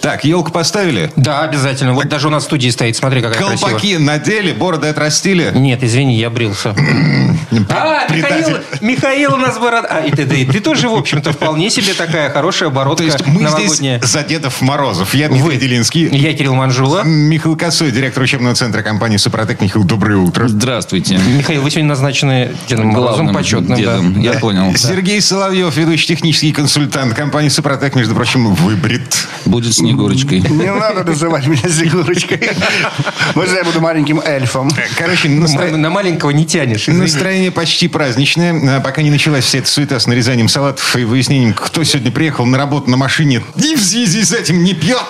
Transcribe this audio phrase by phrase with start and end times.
[0.00, 1.10] Так, елку поставили?
[1.16, 1.92] Да, обязательно.
[1.92, 2.96] Вот даже у нас в студии стоит.
[2.96, 3.98] Смотри, какая Колпаки красивая.
[3.98, 5.50] надели, бороды отрастили?
[5.54, 6.74] Нет, извини, я брился.
[7.68, 9.84] А, Михаил, Михаил у нас бород...
[9.88, 13.04] А, и ты, да, и ты тоже, в общем-то, вполне себе такая хорошая бородка То
[13.04, 13.98] есть мы новогодняя.
[13.98, 15.14] здесь за Дедов Морозов.
[15.14, 16.08] Я Дмитрий Делинский.
[16.16, 17.02] Я Кирилл Манжула.
[17.02, 19.60] Михаил Косой, директор учебного центра компании «Супротек».
[19.60, 20.46] Михаил, доброе утро.
[20.46, 21.18] Здравствуйте.
[21.18, 23.76] Михаил, вы сегодня назначены Дедом Морозом Главным почетным.
[23.76, 24.20] дедом, да.
[24.20, 24.76] я понял.
[24.76, 29.26] Сергей Соловьев, ведущий технический консультант компании «Супротек», между прочим, выбрит.
[29.44, 30.40] Будет Снегурочкой.
[30.40, 32.50] Не надо называть меня Снегурочкой.
[33.34, 34.70] Можно я буду маленьким эльфом?
[34.96, 36.86] Короче, На- маленького не тянешь.
[36.86, 38.76] настроение почти праздничное.
[38.76, 42.46] А Пока не началась вся эта суета с нарезанием салатов и выяснением, кто сегодня приехал
[42.46, 45.02] на работу на машине и в связи с этим не пьет.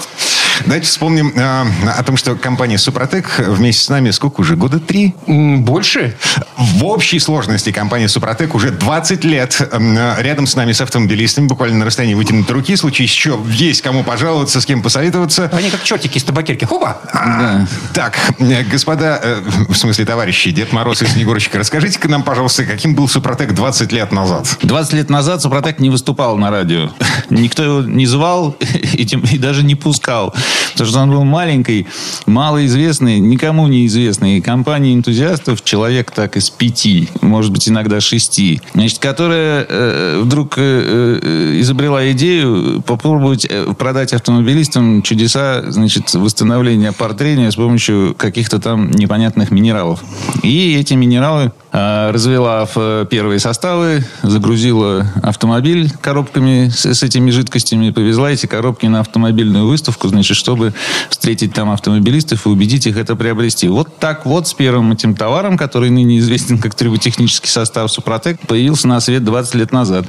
[0.66, 1.66] Давайте вспомним а,
[1.98, 4.56] о том, что компания «Супротек» вместе с нами сколько уже?
[4.56, 5.14] Года три?
[5.27, 6.16] Больше?
[6.56, 11.78] В общей сложности компания «Супротек» уже 20 лет м, рядом с нами, с автомобилистами, буквально
[11.78, 12.75] на расстоянии вытянутой руки.
[12.75, 15.50] В случае еще есть кому пожаловаться, с кем посоветоваться.
[15.52, 16.64] Они как чертики из табакерки.
[16.64, 16.98] Хопа!
[17.12, 22.64] А, Так, э, господа, э, в смысле товарищи, Дед Мороз и Снегурочка, расскажите-ка нам, пожалуйста,
[22.64, 24.58] каким был «Супротек» 20 лет назад?
[24.62, 26.91] 20 лет назад Супротек не выступал на радио.
[27.30, 28.56] Никто его не звал
[28.92, 30.34] и, тем- и даже не пускал.
[30.73, 31.87] Потому что он был маленький,
[32.27, 34.39] малоизвестный, никому неизвестный.
[34.39, 40.55] И компания энтузиастов, человек так из пяти, может быть, иногда шести, значит, которая э, вдруг
[40.57, 48.59] э, э, изобрела идею попробовать э, продать автомобилистам чудеса, значит, восстановления портрения с помощью каких-то
[48.59, 50.01] там непонятных минералов.
[50.42, 57.31] И эти минералы а, развела в э, первые составы, загрузила автомобиль коробками с, с этими
[57.31, 60.74] жидкостями, повезла эти коробки на автомобильную выставку, значит, чтобы
[61.08, 63.69] встретить там автомобилистов и убедить их это приобрести.
[63.69, 68.88] Вот так вот с первым этим товаром, который ныне известен как триботехнический состав Супротек, появился
[68.88, 70.06] на свет 20 лет назад.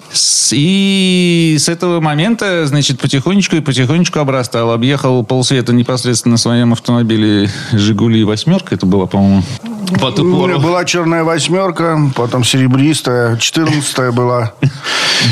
[0.52, 4.72] И с этого момента, значит, потихонечку и потихонечку обрастал.
[4.72, 8.76] Объехал полсвета непосредственно на своем автомобиле «Жигули восьмерка».
[8.76, 9.44] Это была, по-моему,
[10.00, 10.48] по ту У пору.
[10.48, 14.54] меня была черная восьмерка, потом серебристая, четырнадцатая была,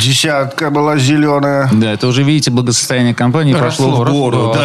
[0.02, 1.70] десятка была зеленая.
[1.72, 4.56] Да, это уже, видите, благосостояние компании прошло в гору.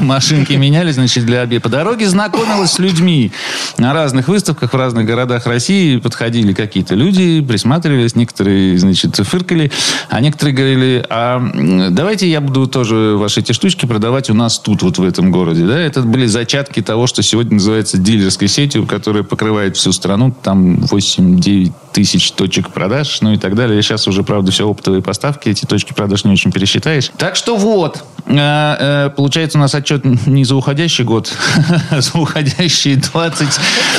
[0.00, 1.62] Машинки менялись, значит, для обеда.
[1.62, 3.32] По дороге знакомилась с людьми.
[3.78, 9.70] На разных выставках в разных городах России подходили какие-то люди, присматривались, некоторые, значит, фыркали,
[10.08, 11.40] а некоторые говорили, а
[11.90, 15.64] давайте я буду тоже ваши эти штучки продавать у нас тут, вот в этом городе.
[15.64, 15.78] Да?
[15.78, 20.34] Это были зачатки того, что сегодня называется дилерской сетью, которая покрывает всю страну.
[20.42, 23.82] Там 8-9 тысяч точек продаж, ну и так далее.
[23.82, 27.10] Сейчас уже, правда, все оптовые поставки, эти точки продаж не очень пересчитаешь.
[27.18, 31.32] Так что вот, Э, э, получается у нас отчет не за уходящий год,
[31.90, 33.48] а за уходящие 20.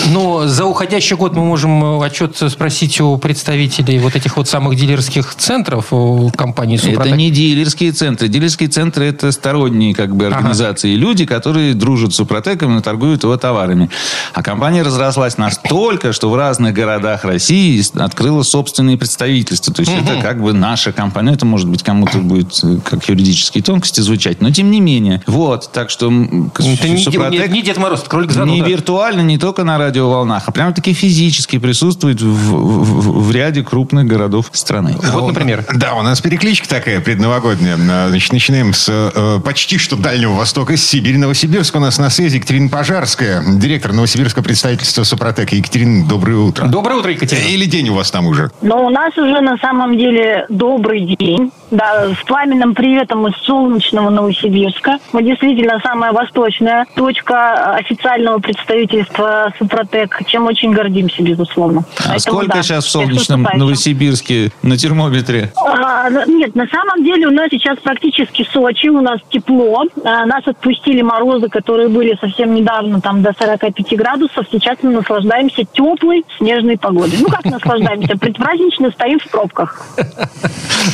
[0.09, 4.75] Но за уходящий год мы можем э, отчет спросить у представителей вот этих вот самых
[4.75, 5.91] дилерских центров
[6.35, 7.07] компании «Супротек».
[7.07, 8.27] Это не дилерские центры.
[8.27, 10.93] Дилерские центры это сторонние как бы организации.
[10.93, 13.89] Люди, которые дружат с Супротеком и торгуют его товарами.
[14.33, 19.73] А компания разрослась настолько, что в разных городах России открыла собственные представительства.
[19.73, 21.29] То есть это как бы наша компания.
[21.29, 24.41] Ну, Это может быть кому-то будет э, как юридические тонкости звучать.
[24.41, 25.21] Но тем не менее.
[25.27, 25.71] Вот.
[25.71, 29.63] Так что Это не, Супротек- не- не Дед Мороз, это кролик не виртуально, не только
[29.63, 34.95] на радиоволнах, а прямо-таки физически присутствует в, в- в ряде крупных городов страны.
[35.13, 35.65] Вот, например.
[35.75, 37.77] Да, у нас перекличка такая предновогодняя.
[37.89, 41.17] А, Значит, начинаем с э, почти что Дальнего Востока, с Сибири.
[41.17, 45.55] Новосибирск у нас на связи Екатерина Пожарская, директор Новосибирского представительства Супротека.
[45.55, 46.67] Екатерина, доброе утро.
[46.67, 47.45] Доброе утро, Екатерина.
[47.47, 48.51] Или день у вас там уже?
[48.61, 51.51] Но у нас уже на самом деле добрый день.
[51.71, 54.97] Да, с пламенным приветом из солнечного Новосибирска.
[55.13, 61.83] Мы действительно самая восточная точка официального представительства Супротек, чем очень гордимся, безусловно.
[61.99, 63.47] А Поэтому, сколько да, сейчас в солнечном.
[63.53, 65.51] Новосибирске на термометре?
[65.57, 69.83] А, нет, на самом деле у нас сейчас практически Сочи, у нас тепло.
[70.03, 74.47] А, нас отпустили морозы, которые были совсем недавно, там до 45 градусов.
[74.51, 77.19] Сейчас мы наслаждаемся теплой снежной погодой.
[77.19, 78.17] Ну как наслаждаемся?
[78.17, 79.85] Предпразднично стоим в пробках.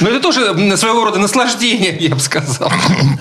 [0.01, 2.72] Ну, это тоже своего рода наслаждение, я бы сказал.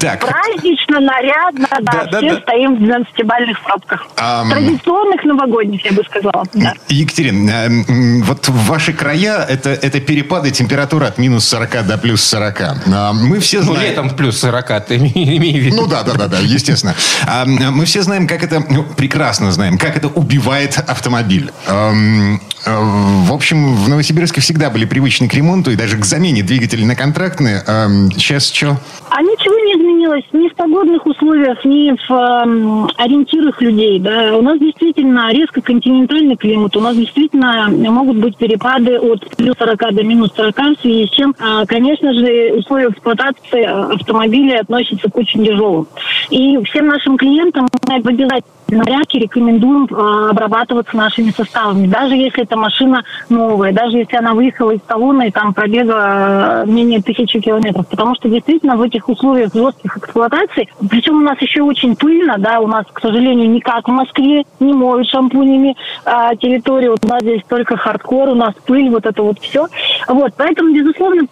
[0.01, 2.41] Так, Празднично, нарядно, да, Да, да, все да.
[2.41, 4.07] стоим в 12-бальных пробках.
[4.17, 4.51] Ам.
[4.51, 6.45] Традиционных новогодних, я бы сказала.
[6.55, 6.73] Да.
[6.89, 12.23] Екатерина, э, вот в ваши края это, это перепады температуры от минус 40 до плюс
[12.25, 12.61] 40.
[12.61, 13.91] А, Мы все Ну, знаем...
[13.91, 15.77] летом плюс 40, ты име- имей в виду.
[15.83, 16.95] Ну да, да, да, да, естественно.
[17.27, 21.51] А, Мы все знаем, как это, ну, прекрасно знаем, как это убивает автомобиль.
[21.69, 22.33] Э,
[22.67, 26.95] В общем, в Новосибирске всегда были привычны к ремонту и даже к замене двигателей на
[27.35, 27.63] контрактные.
[27.67, 28.77] Ам, Сейчас что?
[29.11, 34.01] А ничего не изменилось ни в погодных условиях, ни в э, ориентирах людей.
[34.01, 34.37] Да.
[34.37, 39.95] У нас действительно резко континентальный климат, у нас действительно могут быть перепады от плюс 40
[39.95, 45.17] до минус 40, в связи с чем, э, конечно же, условия эксплуатации автомобиля относятся к
[45.17, 45.87] очень тяжелым.
[46.31, 48.43] И всем нашим клиентам мы обязательно
[48.79, 51.87] порядке рекомендуем э, обрабатываться нашими составами.
[51.87, 56.67] Даже если эта машина новая, даже если она выехала из салона и там пробега э,
[56.67, 57.87] менее тысячи километров.
[57.89, 62.61] Потому что действительно в этих условиях жестких эксплуатаций, причем у нас еще очень пыльно, да,
[62.61, 66.97] у нас, к сожалению, не как в Москве, не моют шампунями э, территорию.
[67.03, 69.67] У нас здесь только хардкор, у нас пыль, вот это вот все.
[70.09, 71.27] Вот, поэтому, безусловно,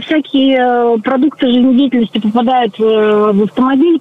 [0.00, 2.82] всякие э, продукты жизнедеятельности попадают э,
[3.32, 4.00] в автомобиль,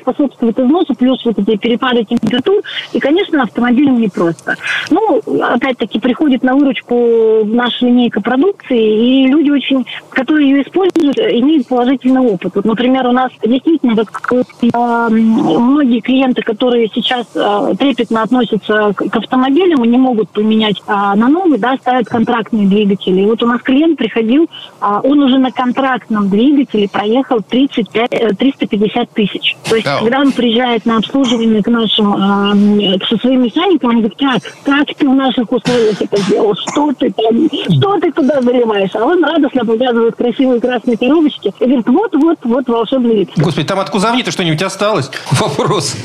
[0.00, 2.62] способствуют износу, плюс вот эти перепады температур.
[2.92, 4.56] И, конечно, автомобилям непросто.
[4.90, 11.66] Ну, опять-таки, приходит на выручку наша линейка продукции, и люди очень, которые ее используют, имеют
[11.68, 12.52] положительный опыт.
[12.54, 19.16] Вот, например, у нас действительно вот, э, многие клиенты, которые сейчас э, трепетно относятся к,
[19.16, 23.22] автомобилям и не могут поменять э, на новый, да, ставят контрактные двигатели.
[23.22, 24.48] И вот у нас клиент приходил,
[24.80, 29.56] э, он уже на контрактном двигателе проехал 35, 350 тысяч.
[29.68, 34.18] То есть, когда он приезжает на обслуживание к нашим нашим, со своим механиком, они говорят,
[34.18, 38.90] как, как ты в наших условиях это сделал, что ты там, что ты туда заливаешь?
[38.94, 43.30] А он радостно показывает красивые красные коробочки и говорит, вот, вот, вот волшебный вид.
[43.36, 45.10] Господи, там от кузовни-то что-нибудь осталось?
[45.32, 45.96] Вопрос.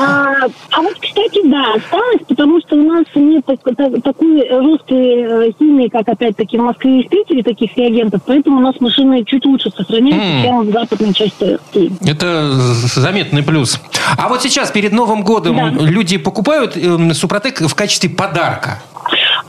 [0.00, 5.48] А, а вот, кстати, да, осталось, потому что у нас нет так, так, такой жесткой
[5.48, 9.24] э, химии, как опять-таки в Москве и в Питере, таких реагентов, поэтому у нас машины
[9.24, 10.42] чуть лучше сохраняются, mm.
[10.42, 11.92] чем в западной части России.
[12.06, 13.80] Это заметный плюс.
[14.16, 15.84] А вот сейчас, перед Новым годом, годом да.
[15.84, 18.80] люди покупают э, Супротек в качестве подарка?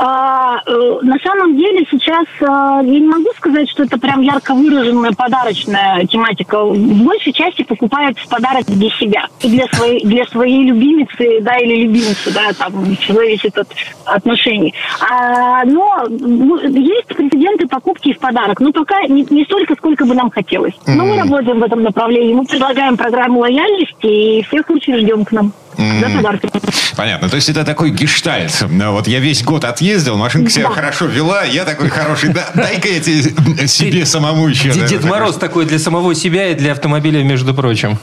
[0.03, 4.55] А, э, на самом деле сейчас а, я не могу сказать, что это прям ярко
[4.55, 6.63] выраженная подарочная тематика.
[6.63, 11.55] В большей части покупают в подарок для себя и для своей, для своей любимицы, да,
[11.57, 13.67] или любимицы, да, там все зависит от
[14.05, 14.73] отношений.
[15.07, 20.15] А, но ну, есть прецеденты покупки в подарок, но пока не, не столько, сколько бы
[20.15, 20.73] нам хотелось.
[20.88, 25.31] Но мы работаем в этом направлении, мы предлагаем программу лояльности и всех очень ждем к
[25.31, 25.53] нам.
[26.95, 27.29] Понятно.
[27.29, 28.62] То есть это такой гештальт.
[28.62, 30.75] Вот я весь год отъездил, машинка себя да.
[30.75, 32.29] хорошо вела, я такой хороший.
[32.29, 34.71] Да, дай-ка я тебе, себе самому еще.
[34.71, 37.97] Дед, Дед Мороз такой для самого себя и для автомобиля, между прочим.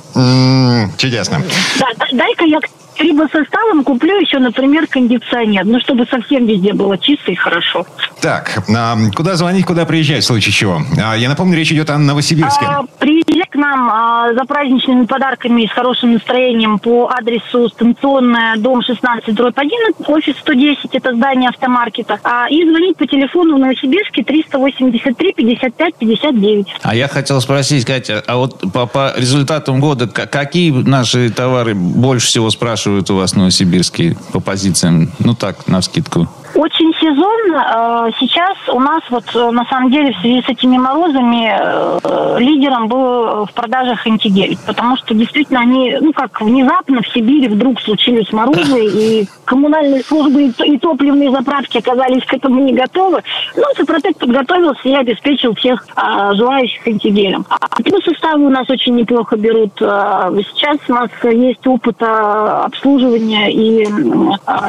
[0.96, 1.42] чудесно.
[1.78, 2.58] Да, дай-ка я
[3.00, 5.64] либо составом куплю еще, например, кондиционер.
[5.64, 7.86] Ну, чтобы совсем везде было чисто и хорошо.
[8.20, 10.80] Так, а куда звонить, куда приезжать в случае чего?
[11.02, 12.64] А, я напомню, речь идет о Новосибирске.
[12.66, 18.56] А, приезжать к нам а, за праздничными подарками и с хорошим настроением по адресу станционная,
[18.56, 19.70] дом 16, дробь 1,
[20.06, 22.18] офис 110, это здание автомаркета.
[22.22, 26.66] А, и звонить по телефону в Новосибирске 383 55 59.
[26.82, 32.26] А я хотел спросить, Катя, а вот по, по результатам года какие наши товары больше
[32.26, 32.87] всего спрашивают?
[32.88, 35.10] Спрашивают у вас новосибирские по позициям?
[35.18, 36.26] Ну так, на вскидку.
[36.54, 38.08] Очень сезонно.
[38.08, 42.38] Э, сейчас у нас вот э, на самом деле в связи с этими морозами э,
[42.38, 47.80] лидером был в продажах антигель, потому что действительно они, ну как внезапно в Сибири вдруг
[47.80, 53.22] случились морозы, и коммунальные службы и топливные заправки оказались к этому не готовы.
[53.56, 57.44] Ну, Супротек подготовился и обеспечил всех а, желающих антигелем.
[57.48, 59.72] А плюс составы у нас очень неплохо берут.
[59.78, 63.84] Сейчас у нас есть опыт обслуживания и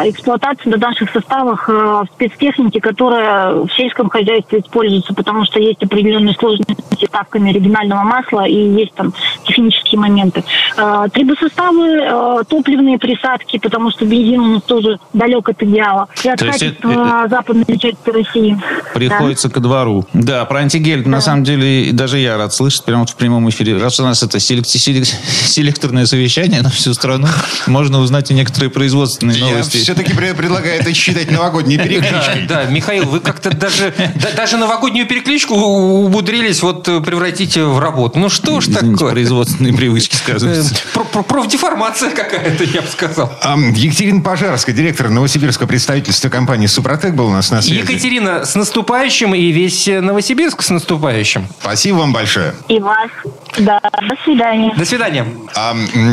[0.10, 6.33] эксплуатации на наших составах в спецтехнике, которая в сельском хозяйстве используется, потому что есть определенные
[6.33, 10.44] сложности с ставками оригинального масла и есть там технические моменты.
[10.78, 16.07] Э, трибосоставы, э, топливные присадки, потому что бензин у нас тоже далек от идеала.
[16.23, 18.59] И от То качества это, западной части России.
[18.94, 19.54] Приходится да.
[19.54, 20.06] ко двору.
[20.14, 21.09] Да, про антигель, да.
[21.09, 23.78] на самом деле, даже я рад слышать прямо в прямом эфире.
[23.78, 27.28] Раз у нас это селекторное совещание на всю страну,
[27.68, 29.78] можно узнать и некоторые производственные новости.
[29.78, 32.45] Я все-таки предлагаю это считать новогодним новогодней перекличкой.
[32.47, 33.94] Да, да, Михаил, вы как-то даже,
[34.35, 38.19] даже новогоднюю перекличку умудрились вот превратить в работу.
[38.19, 39.11] Ну что ж такое?
[39.11, 40.75] Производственные привычки сказываются.
[40.95, 43.31] Э, профдеформация какая-то, я бы сказал.
[43.75, 47.81] Екатерина Пожарская, директор Новосибирского представительства компании «Супротек» был у нас на связи.
[47.81, 51.47] Екатерина, с наступающим и весь Новосибирск с наступающим.
[51.61, 52.54] Спасибо вам большое.
[52.68, 53.09] И вас.
[53.57, 54.73] Да, до свидания.
[54.75, 55.25] До свидания.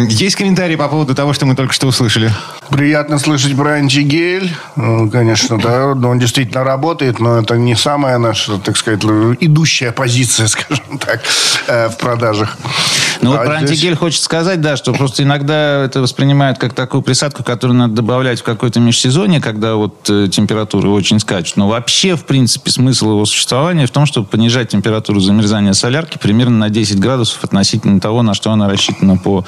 [0.08, 2.32] Есть комментарии по поводу того, что мы только что услышали?
[2.70, 4.52] Приятно слышать про антигель.
[4.76, 5.94] Ну, Конечно, да.
[5.94, 9.04] Но Он действительно работает, но это не самая наша, так сказать,
[9.40, 11.22] идущая позиция, скажем так,
[11.68, 12.56] э, в продажах.
[13.22, 16.74] Ну, вот А про здесь- антигель хочется сказать, да, что просто иногда это воспринимают как
[16.74, 21.56] такую присадку, которую надо добавлять в какое-то межсезонье, когда вот э, температуры очень скачут.
[21.56, 26.58] Но вообще, в принципе, смысл его существования в том, чтобы понижать температуру замерзания солярки примерно
[26.58, 29.44] на 10 градусов относительно того, на что она рассчитана по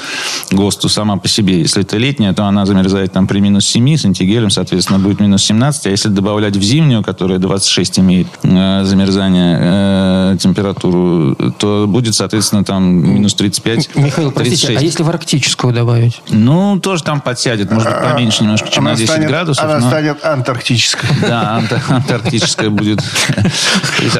[0.51, 1.61] ГОСТу сама по себе.
[1.61, 5.45] Если это летняя, то она замерзает там при минус 7, с антигелем, соответственно, будет минус
[5.45, 5.87] 17.
[5.87, 12.65] А если добавлять в зимнюю, которая 26 имеет э, замерзание, э, температуру, то будет, соответственно,
[12.65, 14.81] там минус 35, Михаил, простите, 36.
[14.81, 16.21] а если в арктическую добавить?
[16.31, 19.65] Ну, тоже там подсядет, может быть, поменьше немножко, чем Она на 10 станет- градусов.
[19.65, 21.09] Она но- станет антарктической.
[21.23, 23.03] Да, анта- антарктическая будет.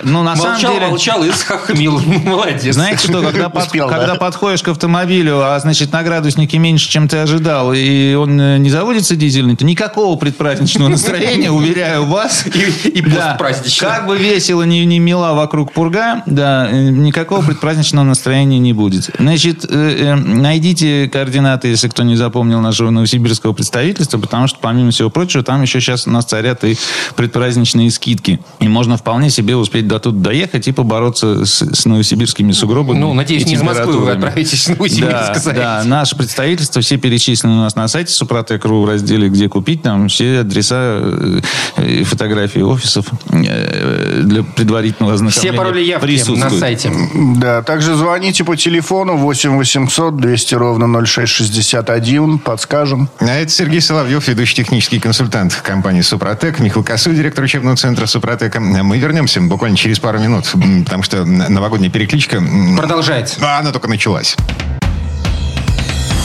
[0.03, 0.87] Ну, на самом молчал, деле...
[0.89, 2.01] молчал и схохмил.
[2.25, 2.75] Молодец.
[2.75, 7.73] Знаете что, под- когда подходишь к автомобилю, а значит на градуснике меньше, чем ты ожидал,
[7.75, 12.45] и он э, не заводится дизельный, то никакого предпраздничного настроения, уверяю вас.
[12.47, 13.93] И- и Да, постпраздничного.
[13.93, 19.11] Как бы весело не, не мила вокруг пурга, да, э, никакого предпраздничного настроения не будет.
[19.19, 24.93] Значит, э, э, найдите координаты, если кто не запомнил нашего новосибирского представительства, потому что, помимо
[24.93, 26.77] всего прочего, там еще сейчас у нас царят и
[27.17, 28.39] предпраздничные скидки.
[28.61, 32.99] И можно вполне себе успеть до тут доехать и побороться с, с новосибирскими сугробами.
[32.99, 37.55] Ну, надеюсь, не из Москвы вы отправитесь в Новосибирск, Да, да, наше представительство, все перечислены
[37.55, 39.83] у нас на сайте Супротек.ру в разделе «Где купить».
[39.83, 41.41] Там все адреса э,
[41.85, 46.93] и фотографии офисов э, для предварительного ознакомления Все пароли явки на сайте.
[47.37, 52.39] Да, также звоните по телефону 8 800 200 ровно 0661.
[52.39, 53.09] Подскажем.
[53.21, 58.61] А это Сергей Соловьев, ведущий технический консультант компании «Супротек», Михаил Косой, директор учебного центра «Супротека».
[58.61, 60.53] Мы вернемся буквально через пару минут,
[60.85, 62.43] потому что новогодняя перекличка...
[62.77, 63.37] Продолжается.
[63.41, 64.37] а, Она только началась.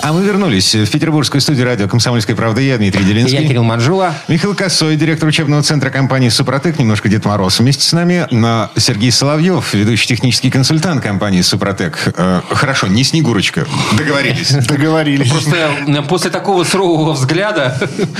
[0.00, 2.60] А мы вернулись в петербургскую студию радио «Комсомольская правда».
[2.60, 3.42] Я Дмитрий Делинский.
[3.42, 4.14] Я Кирилл Манжула.
[4.28, 8.26] Михаил Косой, директор учебного центра компании «Супротек», немножко Дед Мороз вместе с нами.
[8.30, 11.98] Но Сергей Соловьев, ведущий технический консультант компании «Супротек».
[12.16, 13.66] Э, хорошо, не Снегурочка.
[13.96, 14.50] Договорились.
[14.68, 15.30] Договорились.
[15.30, 17.76] Просто э, после такого сурового взгляда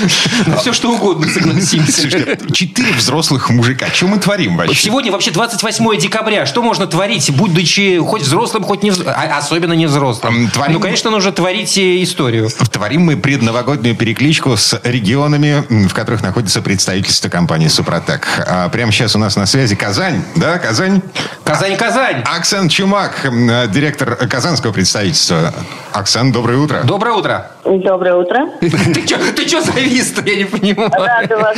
[0.47, 2.09] на все что угодно согласимся.
[2.53, 3.87] Четыре взрослых мужика.
[3.95, 4.75] Что мы творим вообще?
[4.75, 6.45] Сегодня вообще 28 декабря.
[6.45, 10.51] Что можно творить, будучи хоть взрослым, хоть не взрослым, а особенно не взрослым?
[10.69, 12.49] Ну, конечно, нужно творить э, историю.
[12.71, 18.27] Творим мы предновогоднюю перекличку с регионами, в которых находится представительство компании «Супротек».
[18.47, 20.23] А прямо сейчас у нас на связи Казань.
[20.37, 21.03] Да, Казань?
[21.45, 22.23] Казань-Казань!
[22.25, 25.53] Оксан Чумак, м, э, директор казанского представительства.
[25.93, 26.83] Оксан, доброе утро.
[26.85, 27.51] Доброе утро.
[27.69, 28.49] Доброе утро.
[28.61, 30.23] Ты что ты чё завис-то?
[30.23, 30.91] Я не понимаю.
[30.91, 31.57] Рада вас,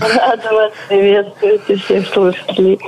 [0.00, 2.80] рада вас приветствовать и всех слушателей.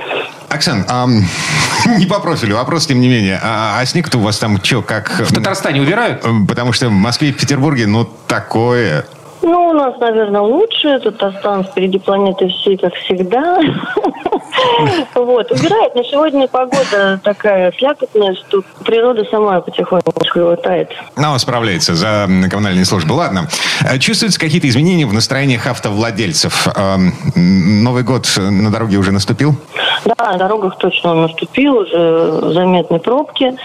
[0.49, 1.23] Оксан, ам,
[1.97, 3.39] не по профилю, вопрос тем не менее.
[3.43, 5.19] А, а снег-то у вас там что, как...
[5.19, 6.25] В Татарстане убирают?
[6.47, 9.05] Потому что в Москве и в Петербурге, ну, такое...
[9.43, 10.99] Ну, у нас, наверное, лучше.
[10.99, 13.59] Татарстан впереди планеты всей, как всегда.
[15.15, 15.51] Вот.
[15.51, 15.95] Убирает.
[15.95, 20.89] Но сегодня погода такая слякотная, что природа сама потихонечку его тает.
[21.17, 23.13] Но справляется за коммунальные службы.
[23.13, 23.47] Ладно.
[23.81, 26.67] А Чувствуются какие-то изменения в настроениях автовладельцев?
[26.75, 29.55] Ам, м, Новый год на дороге уже наступил?
[30.05, 33.55] Да, на дорогах точно он наступил, уже заметны пробки.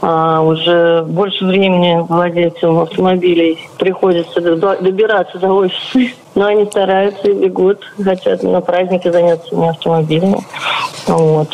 [0.00, 6.14] А, уже больше времени владельцам автомобилей приходится добираться до офиса.
[6.34, 10.38] Но они стараются и бегут, хотят на праздники заняться не автомобилями.
[11.06, 11.48] Вот.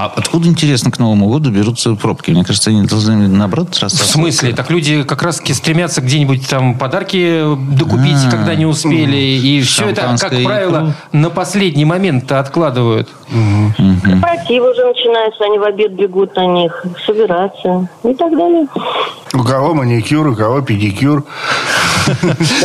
[0.00, 2.30] А откуда, интересно, к Новому году берутся пробки?
[2.30, 4.12] Мне кажется, они должны, наоборот, В рассасываться.
[4.14, 4.54] смысле?
[4.54, 7.42] Так люди как раз стремятся где-нибудь там подарки
[7.76, 9.16] докупить, А, когда не успели.
[9.16, 13.10] И все это, как правило, на последний момент откладывают.
[14.02, 18.66] Корпоративы уже начинаются, они в обед бегут на них, собираться и так далее.
[19.34, 21.24] У кого маникюр, у кого педикюр.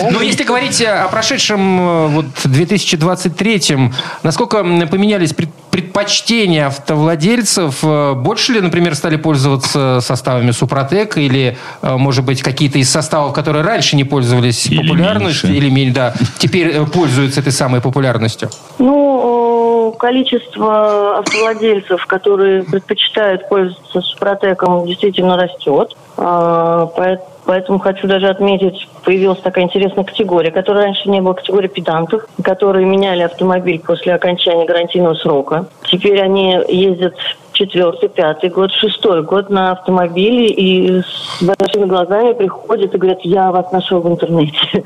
[0.09, 7.79] Но если говорить о прошедшем э, вот 2023-м, насколько поменялись пред- предпочтения автовладельцев?
[7.83, 13.33] Э, Больше ли, например, стали пользоваться составами Супротек или, э, может быть, какие-то из составов,
[13.33, 15.65] которые раньше не пользовались Или популярностью, меньше.
[15.65, 18.49] или меньше, да, теперь э, пользуются этой самой популярностью?
[18.79, 25.95] Ну, количество автовладельцев, которые предпочитают пользоваться Супротеком, действительно растет.
[26.17, 31.67] А, поэт- Поэтому хочу даже отметить, появилась такая интересная категория, которая раньше не была категория
[31.67, 35.67] педантов, которые меняли автомобиль после окончания гарантийного срока.
[35.83, 37.15] Теперь они ездят
[37.55, 43.51] четвертый, пятый год, шестой год на автомобиле и с большими глазами приходят и говорят, я
[43.51, 44.83] вас нашел в интернете.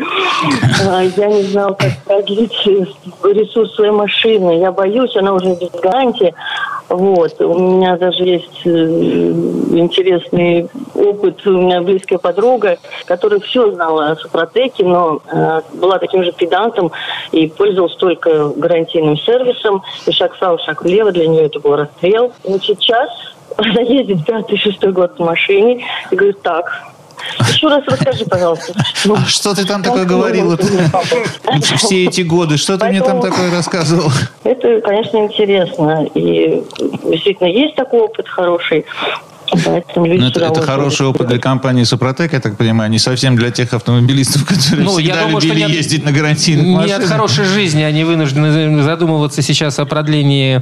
[0.88, 2.54] А, Я не знал, как продлить
[3.24, 4.60] ресурс своей машины.
[4.60, 6.34] Я боюсь, она уже без гарантии.
[6.90, 7.40] Вот.
[7.40, 11.46] У меня даже есть э, интересный опыт.
[11.46, 16.92] У меня близкая подруга, которая все знала о Супротеке, но э, была таким же педантом
[17.32, 19.84] и пользовалась только гарантийным сервисом.
[20.08, 22.34] И шаг вправо, шаг влево, для нее это был расстрел.
[22.44, 23.10] Но сейчас
[23.58, 26.72] она ездит пятый-шестой год в машине и говорит, так,
[27.50, 28.74] еще раз расскажи, пожалуйста.
[28.94, 30.58] Что, А что ты там такое говорила?
[31.78, 34.12] Все эти годы, что ты мне там такое рассказывал?
[34.44, 36.06] Это, конечно, интересно.
[36.14, 36.64] И
[37.04, 38.86] действительно есть такой опыт хороший.
[39.66, 43.36] Поэтому люди Ну, это, это хороший опыт для компании Супротек, я так понимаю, не совсем
[43.36, 46.66] для тех автомобилистов, которые Ну, я всегда думаю, что любили не от- ездить на гарантийных
[46.66, 47.00] Не машинах.
[47.04, 50.62] от хорошей жизни они вынуждены задумываться сейчас о продлении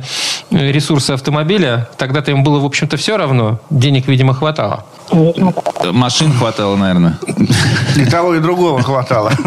[0.52, 1.90] э, ресурса автомобиля.
[1.98, 3.60] Тогда-то им было, в общем-то, все равно.
[3.70, 4.86] Денег, видимо, хватало.
[5.84, 7.18] Машин хватало, наверное.
[7.96, 9.32] И того, и другого хватало.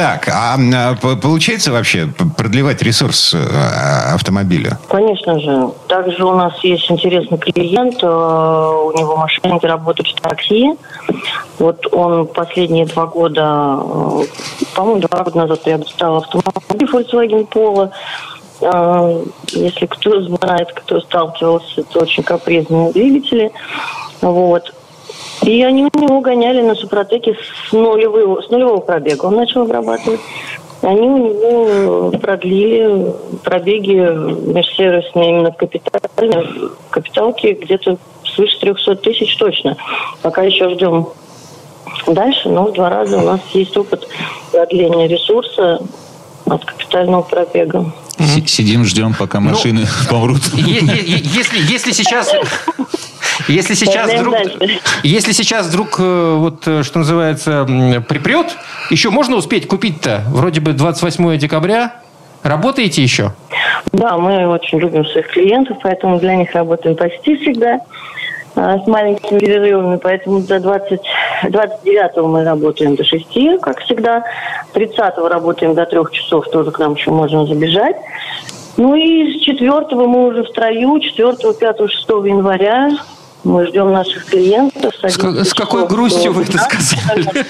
[0.00, 4.78] Так, а а, получается вообще продлевать ресурс э, автомобиля?
[4.88, 5.72] Конечно же.
[5.88, 8.02] Также у нас есть интересный клиент.
[8.02, 10.70] э, У него мошенники работают в такси.
[11.58, 14.24] Вот он последние два года, э,
[14.74, 17.90] по-моему, два года назад приобретал автомобиль Volkswagen Polo.
[19.52, 23.52] Если кто знает, кто сталкивался, это очень капризные двигатели.
[24.22, 24.72] Вот.
[25.42, 27.36] И они у него гоняли на Супротеке
[27.68, 29.26] с нулевого, с нулевого пробега.
[29.26, 30.20] Он начал обрабатывать.
[30.82, 33.92] Они у него продлили пробеги
[34.52, 39.76] межсервисные именно капитальные, капиталки где-то свыше 300 тысяч точно.
[40.22, 41.08] Пока еще ждем
[42.06, 44.08] дальше, но в два раза у нас есть опыт
[44.52, 45.80] продления ресурса
[46.46, 47.92] от капитального пробега.
[48.26, 50.42] Си- Сидим, ждем, пока Ну, машины помрут.
[50.54, 52.32] Если, если сейчас...
[53.48, 54.34] Если сейчас вдруг,
[55.02, 57.64] если сейчас вдруг, э, вот, э, что называется,
[58.06, 58.54] припрет,
[58.90, 60.24] еще можно успеть купить-то?
[60.28, 61.94] Вроде бы 28 декабря.
[62.42, 63.32] Работаете еще?
[63.92, 67.80] Да, мы очень любим своих клиентов, поэтому для них работаем почти всегда
[68.54, 69.96] с маленькими перерывами.
[69.96, 71.00] Поэтому до 20,
[71.48, 74.24] 29 мы работаем до 6, как всегда.
[74.72, 77.96] 30 работаем до 3 часов, тоже к нам еще можно забежать.
[78.76, 82.90] Ну и с 4 мы уже в строю, 4, 5, 6 января
[83.44, 84.92] мы ждем наших клиентов.
[85.02, 87.46] С, с какой грустью вы это сказали?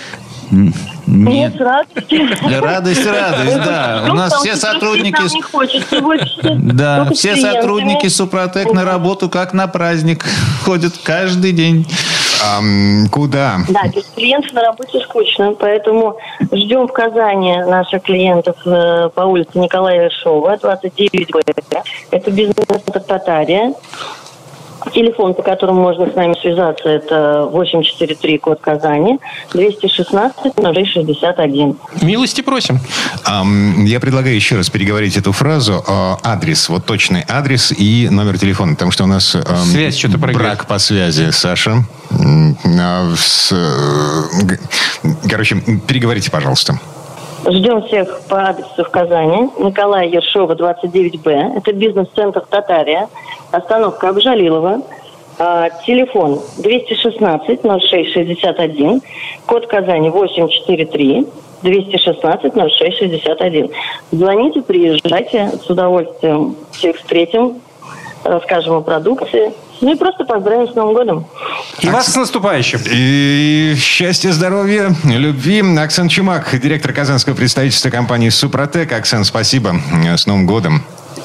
[0.50, 0.74] Нет,
[1.06, 1.56] Нет.
[1.56, 2.28] с радостью.
[2.60, 4.06] Радость, радость, да.
[4.10, 5.22] У нас все сотрудники...
[6.74, 10.24] Да, все сотрудники Супротек на работу как на праздник
[10.60, 11.86] ходят каждый день.
[12.42, 13.58] Ам, куда?
[13.68, 16.16] Да, без клиентов на работе скучно, поэтому
[16.52, 21.42] ждем в Казани наших клиентов э, по улице Николая Ершова, 29 Б.
[22.10, 23.74] Это бизнес-центр Татария.
[24.92, 29.18] Телефон, по которому можно с нами связаться, это 843 код Казани,
[29.52, 31.76] 216 0661.
[32.02, 32.80] Милости просим.
[33.86, 35.84] Я предлагаю еще раз переговорить эту фразу.
[35.86, 39.36] А, адрес, вот точный адрес и номер телефона, потому что у нас
[39.70, 40.38] Связь что-то прыгает.
[40.38, 41.84] брак по связи, Саша.
[42.10, 44.56] А, с, э,
[45.28, 46.78] короче, переговорите, пожалуйста.
[47.48, 49.48] Ждем всех по адресу в Казани.
[49.58, 51.56] Николая Ершова, 29Б.
[51.56, 53.08] Это бизнес-центр Татария.
[53.50, 54.82] Остановка Обжалилова.
[55.38, 59.00] А, телефон 216 06 61.
[59.46, 61.26] Код Казани 843
[61.62, 63.70] 216 06 61.
[64.12, 65.50] Звоните, приезжайте.
[65.64, 67.62] С удовольствием всех встретим.
[68.22, 69.52] Расскажем о продукции.
[69.80, 71.26] Ну и просто поздравим с Новым годом.
[71.80, 72.80] И вас с наступающим.
[72.90, 75.62] И счастья, здоровья, любви.
[75.78, 78.92] Оксан Чумак, директор казанского представительства компании «Супротек».
[78.92, 79.74] Оксан, спасибо.
[80.04, 80.82] С Новым годом.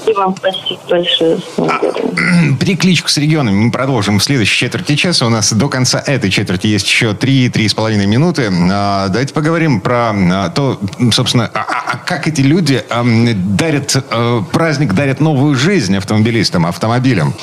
[0.08, 1.38] И вам спасибо большое.
[1.38, 2.58] С Новым годом.
[2.60, 5.26] Перекличку с регионами мы продолжим в следующей четверти часа.
[5.26, 8.52] У нас до конца этой четверти есть еще 3-3,5 минуты.
[8.72, 10.80] А, Давайте поговорим про а, то,
[11.12, 11.50] собственно,
[11.96, 17.34] а- как эти люди ам, дарят э, праздник, дарят новую жизнь автомобилистам, автомобилям.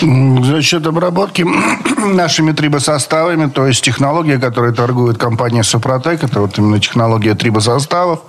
[0.00, 1.44] За счет обработки
[2.06, 8.20] нашими трибосоставами, то есть технология, которой торгует компания Супротек, это вот именно технология трибосоставов,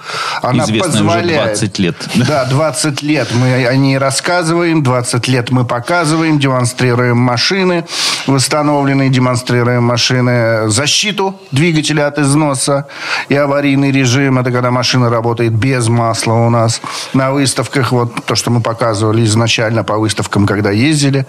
[0.41, 1.59] она Известная уже позволяет...
[1.59, 1.95] 20 лет.
[2.27, 7.85] Да, 20 лет мы о ней рассказываем, 20 лет мы показываем, демонстрируем машины,
[8.25, 12.87] восстановленные, демонстрируем машины, защиту двигателя от износа
[13.29, 14.39] и аварийный режим.
[14.39, 16.81] Это когда машина работает без масла у нас.
[17.13, 21.25] На выставках, вот то, что мы показывали изначально по выставкам, когда ездили,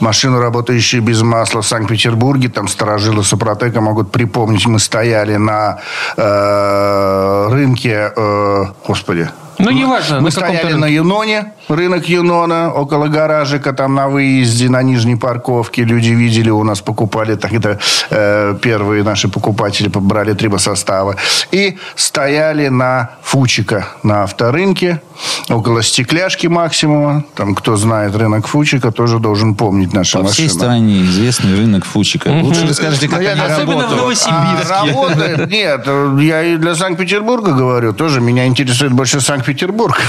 [0.00, 5.78] машину, работающую без масла в Санкт-Петербурге, там сторожилы Супротека могут припомнить, мы стояли на
[6.16, 9.28] э, рынке, э, господи,
[9.60, 14.82] Ну, неважно, Мы на стояли на Юноне, рынок Юнона, около гаражика, там на выезде, на
[14.82, 15.84] нижней парковке.
[15.84, 17.78] Люди видели, у нас покупали тогда
[18.10, 21.16] э, первые наши покупатели, побрали три состава.
[21.52, 25.00] И стояли на Фучика на авторынке,
[25.48, 27.24] около стекляшки максимума.
[27.34, 30.60] Там, кто знает рынок Фучика, тоже должен помнить наши По всей машины.
[30.60, 32.28] стране известный рынок Фучика.
[32.28, 33.96] Лучше расскажите, как они Особенно в.
[33.96, 34.72] Новосибирске.
[34.72, 35.50] А работает?
[35.50, 35.86] Нет,
[36.20, 37.92] я и для Санкт-Петербурга говорю.
[37.92, 39.49] Тоже меня интересует больше Санкт-Петербург.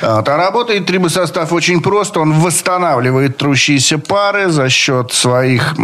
[0.00, 0.28] Вот.
[0.28, 2.20] А работает трибосостав очень просто.
[2.20, 5.74] Он восстанавливает трущиеся пары за счет своих,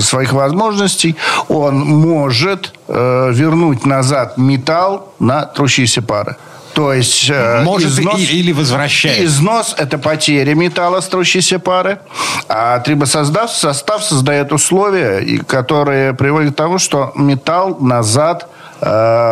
[0.00, 1.16] своих возможностей.
[1.48, 6.36] Он может э, вернуть назад металл на трущиеся пары.
[6.76, 9.24] То есть э, Может износ- или возвращает.
[9.24, 12.00] Износ– это потеря металла с трущейся пары.
[12.48, 18.50] А трибосостав состав создает условия, которые приводят к тому, что металл назад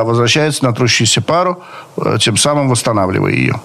[0.04, 1.62] возвращается на трущуюся пару,
[1.96, 3.60] э, тем самым восстанавливая ее.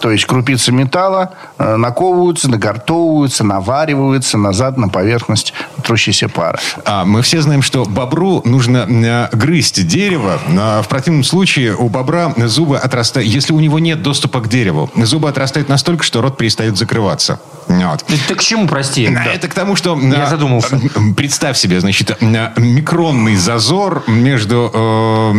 [0.00, 5.54] То есть крупицы металла э, наковываются, нагортовываются, навариваются назад на поверхность
[5.84, 6.58] трущейся пары.
[6.84, 10.40] А, мы все знаем, что бобру нужно э, грызть дерево.
[10.58, 13.28] А в противном случае у бобра зубы отрастают.
[13.28, 17.38] Если у него нет доступа к дереву, зубы отрастают настолько, что рот перестает закрываться.
[17.80, 18.04] Вот.
[18.28, 19.06] Ты к чему, прости?
[19.06, 19.98] А Это к тому, что...
[19.98, 20.80] Я а, задумался.
[21.16, 25.32] Представь себе, значит, а, микронный зазор между э,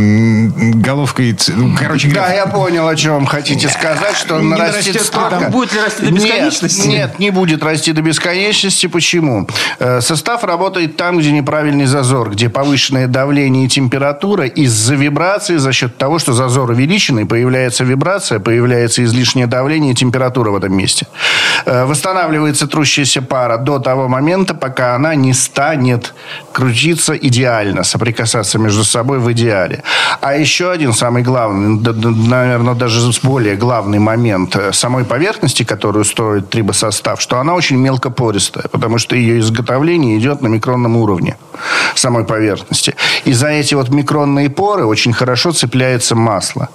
[0.75, 1.37] головкой...
[1.49, 5.29] ну, Короче Да, я понял, о чем хотите сказать, что он нарастет столько.
[5.29, 5.51] там.
[5.51, 6.87] Будет ли расти до бесконечности?
[6.87, 8.87] Нет, нет, не будет расти до бесконечности.
[8.87, 9.47] Почему?
[9.79, 15.73] Э, Состав работает там, где неправильный зазор, где повышенное давление и температура из-за вибрации, за
[15.73, 21.07] счет того, что зазор увеличенный, появляется вибрация, появляется излишнее давление и температура в этом месте.
[21.65, 21.85] Э,
[22.23, 26.13] Восстанавливается трущаяся пара до того момента, пока она не станет
[26.53, 29.83] крутиться идеально, соприкасаться между собой в идеале.
[30.21, 31.81] А еще один самый главный,
[32.29, 38.69] наверное, даже более главный момент э, самой поверхности, которую строит трибосостав, что она очень мелкопористая,
[38.71, 41.35] потому что ее изготовление идет на микронном уровне
[41.93, 42.95] самой поверхности.
[43.25, 46.69] И за эти вот микронные поры очень хорошо цепляется масло.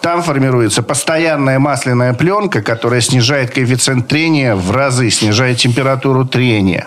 [0.00, 6.86] Там формируется постоянная масляная пленка, которая снижает коэффициент трения в разы, снижает температуру трения.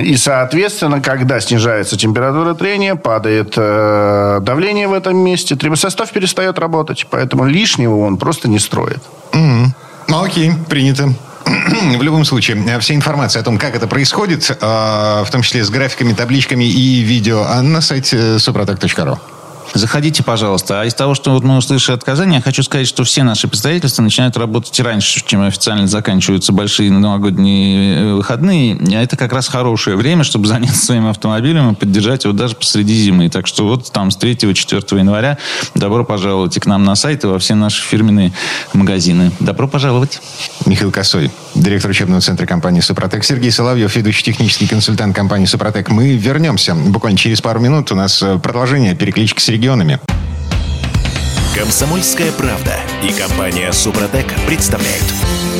[0.00, 7.06] И, соответственно, когда снижается температура трения, падает э, давление в этом месте, трибосостав перестает работать.
[7.10, 9.02] Поэтому лишнего он просто не строит.
[10.08, 11.14] Ну, окей, принято.
[11.98, 15.64] В любом случае, э, вся информация о том, как это происходит, э, в том числе
[15.64, 19.18] с графиками, табличками и видео, а на сайте suprotec.ru.
[19.74, 20.80] Заходите, пожалуйста.
[20.80, 23.48] А из того, что вот мы услышали от Казани, я хочу сказать, что все наши
[23.48, 28.78] представительства начинают работать раньше, чем официально заканчиваются большие новогодние э, выходные.
[28.94, 32.94] А это как раз хорошее время, чтобы заняться своим автомобилем и поддержать его даже посреди
[32.94, 33.28] зимы.
[33.28, 35.38] Так что вот там с 3-4 января
[35.74, 38.32] добро пожаловать и к нам на сайт и во все наши фирменные
[38.72, 39.32] магазины.
[39.40, 40.20] Добро пожаловать.
[40.66, 43.24] Михаил Косой, директор учебного центра компании «Супротек».
[43.24, 45.88] Сергей Соловьев, ведущий технический консультант компании «Супротек».
[45.90, 47.90] Мы вернемся буквально через пару минут.
[47.92, 50.00] У нас э, продолжение переклички регионами.
[51.54, 55.04] Комсомольская правда и компания Супротек представляют.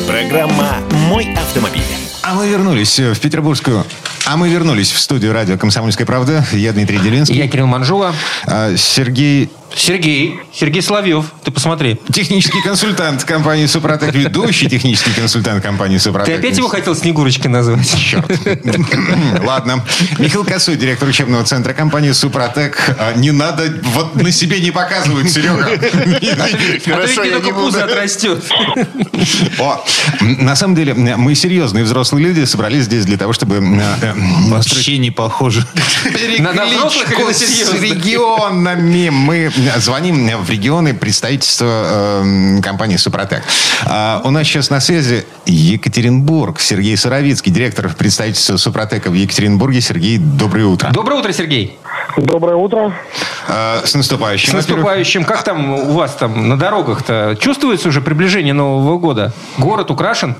[0.07, 1.83] Программа «Мой автомобиль».
[2.23, 3.85] А мы вернулись э, в петербургскую...
[4.25, 6.45] А мы вернулись в студию радио «Комсомольская правда».
[6.53, 7.35] Я Дмитрий Делинский.
[7.35, 8.13] Я Кирилл Манжула.
[8.45, 10.39] А, Сергей Сергей.
[10.53, 11.25] Сергей Соловьев.
[11.43, 11.99] Ты посмотри.
[12.11, 16.37] Технический консультант компании «Супротек», ведущий технический консультант компании Ты «Супротек».
[16.39, 17.95] опять его хотел Снегурочкой назвать?
[17.97, 18.29] Черт.
[19.43, 19.83] Ладно.
[20.19, 22.77] Михаил Косой, директор учебного центра компании «Супротек».
[22.99, 25.67] А, Не надо, вот на себе не показывать, Серега.
[25.73, 27.79] А то ведь я не буду.
[27.79, 28.43] отрастет.
[29.59, 29.83] О,
[30.21, 34.12] на самом деле, мы серьезные взрослые люди собрались здесь для того, чтобы э,
[34.49, 35.65] Вообще не похоже.
[36.03, 39.09] Перекличку с регионами.
[39.09, 43.43] Мы звоним в регионы представительства э, компании «Супротек».
[43.85, 46.59] А у нас сейчас на связи Екатеринбург.
[46.59, 49.81] Сергей Суровицкий, директор представительства «Супротека» в Екатеринбурге.
[49.81, 50.89] Сергей, доброе утро.
[50.91, 51.77] Доброе утро, Сергей.
[52.17, 52.93] Доброе утро.
[53.47, 54.51] Э, С наступающим.
[54.51, 55.23] С наступающим.
[55.23, 57.35] Как там у вас там на дорогах-то?
[57.39, 59.33] Чувствуется уже приближение Нового года?
[59.57, 60.35] Город украшен?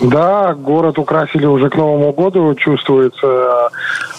[0.00, 3.68] Да, город украсили уже к Новому году, чувствуется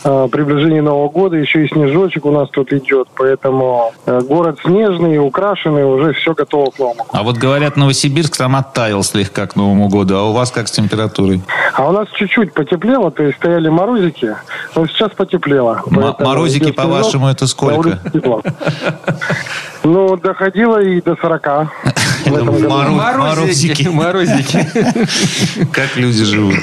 [0.04, 5.18] э, приближение Нового года, еще и снежочек у нас тут идет, поэтому э, город снежный,
[5.18, 7.10] украшенный, уже все готово к Новому году.
[7.14, 10.18] А вот говорят, Новосибирск там оттаял слегка к Новому году.
[10.18, 11.42] А у вас как с температурой?
[11.74, 14.36] А у нас чуть-чуть потеплело, то есть стояли морозики,
[14.76, 15.82] но сейчас потеплело.
[15.90, 18.00] М- морозики, по-вашему, это сколько?
[19.84, 21.44] Ну, доходило и до 40.
[22.26, 22.70] в этом году.
[22.70, 23.88] Морозики.
[23.88, 24.68] Морозики.
[25.72, 26.56] Как люди живут.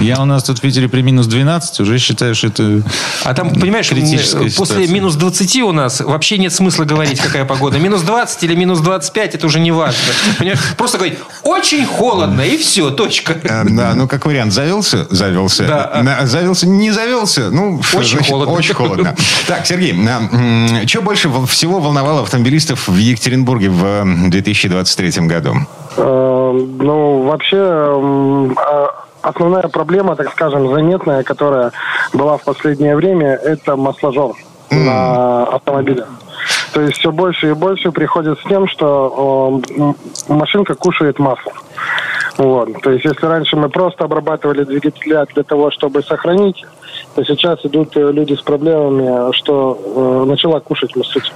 [0.00, 2.82] Я у нас тут в Питере при минус 12 уже считаю, что это...
[3.24, 4.88] А там, понимаешь, Критическая м, после ситуация.
[4.94, 7.78] минус 20 у нас вообще нет смысла говорить, какая погода.
[7.78, 9.98] Минус 20 или минус 25, это уже не важно.
[10.38, 13.34] Понимаешь, просто говорить, очень холодно, и все, точка.
[13.42, 15.64] Э, Да, ну как вариант, завелся, завелся.
[15.66, 16.02] Да.
[16.02, 17.50] На- Завелся, не завелся.
[17.50, 18.54] Ну, Очень значит, холодно.
[18.54, 19.16] Очень холодно.
[19.46, 19.94] Так, Сергей,
[20.86, 25.56] что больше всего волновало автомобилистов в Екатеринбурге в э, 2023 году?
[26.66, 31.72] Ну, вообще, а, основная проблема, так скажем, заметная, которая
[32.12, 34.34] была в последнее время, это масложор
[34.70, 36.06] на автомобиле.
[36.72, 39.92] То есть все больше и больше приходит с тем, что э,
[40.28, 41.52] машинка кушает масло.
[42.36, 42.80] Вот.
[42.82, 46.64] То есть если раньше мы просто обрабатывали двигателя для того, чтобы сохранить,
[47.18, 51.32] то сейчас идут э, люди с проблемами, что э, начала кушать маслица.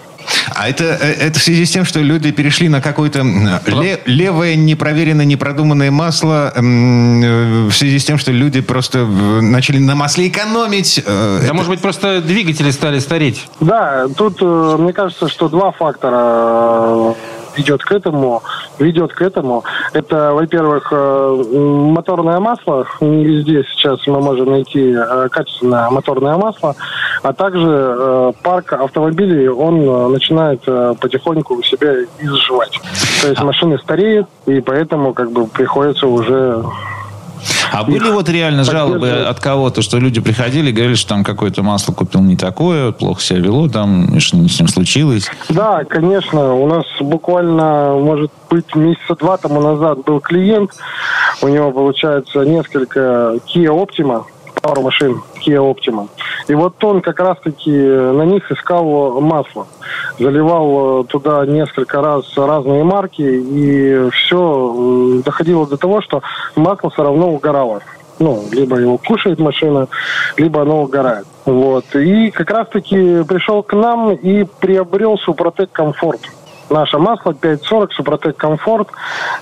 [0.55, 3.23] А это, э, это в связи с тем, что люди перешли на какое-то
[3.67, 9.97] ле- левое, непроверенное, непродуманное масло, э, в связи с тем, что люди просто начали на
[9.97, 11.03] масле экономить.
[11.05, 13.49] Да, это- может быть, просто двигатели стали стареть.
[13.59, 17.17] Да, тут мне кажется, что два фактора
[17.57, 18.43] идет к этому,
[18.79, 19.65] ведет к этому.
[19.93, 22.87] Это, во-первых, э, моторное масло.
[23.01, 26.75] Не везде сейчас мы можем найти э, качественное моторное масло.
[27.23, 32.81] А также э, парк автомобилей, он начинает потихоньку себя изживать.
[33.21, 36.65] То есть машины стареют, и поэтому как бы приходится уже
[37.73, 41.63] А были вот реально жалобы от кого-то, что люди приходили и говорили, что там какое-то
[41.63, 45.31] масло купил не такое, плохо себя вело, там, что с ним случилось.
[45.49, 46.55] Да, конечно.
[46.55, 50.73] У нас буквально, может быть, месяца два тому назад был клиент.
[51.41, 54.25] У него, получается, несколько Kia Optima,
[54.61, 56.09] пару машин Kia Optima.
[56.49, 59.67] И вот он как раз-таки на них искал масло.
[60.19, 66.23] Заливал э, туда несколько раз разные марки, и все доходило до того, что
[66.57, 67.81] масло все равно угорало.
[68.19, 69.89] Ну, либо его кушает машина,
[70.37, 71.27] либо оно угорает.
[71.45, 71.85] Вот.
[71.97, 76.21] И как раз-таки пришел к нам и приобрел Супротек Комфорт.
[76.73, 78.89] Наше масло 5.40 Супротек Комфорт.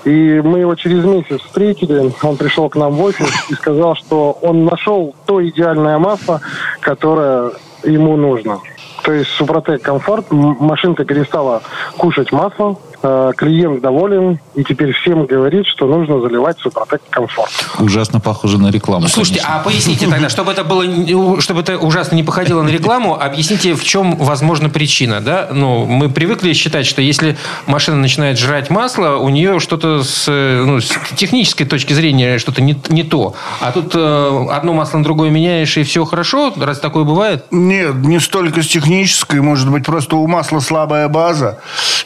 [0.03, 2.11] И мы его через месяц встретили.
[2.21, 6.41] Он пришел к нам в офис и сказал, что он нашел то идеальное масло,
[6.81, 7.51] которое
[7.83, 8.59] ему нужно.
[9.03, 11.63] То есть Супротек Комфорт, машинка перестала
[11.97, 17.51] кушать масло, клиент доволен, и теперь всем говорит, что нужно заливать Супротек Комфорт.
[17.79, 19.07] Ужасно похоже на рекламу.
[19.07, 19.61] Слушайте, конечно.
[19.61, 23.83] а поясните тогда, чтобы это было, чтобы это ужасно не походило на рекламу, объясните, в
[23.83, 25.49] чем, возможно, причина, да?
[25.51, 30.63] Ну, мы привыкли считать, что если машина начинает жрать масло, у нее что-то с, э,
[30.65, 33.35] ну, с технической точки зрения что-то не, не то.
[33.59, 36.53] А тут э, одно масло на другое меняешь, и все хорошо?
[36.57, 37.45] Раз такое бывает?
[37.51, 41.59] Нет, не столько с технической, может быть, просто у масла слабая база,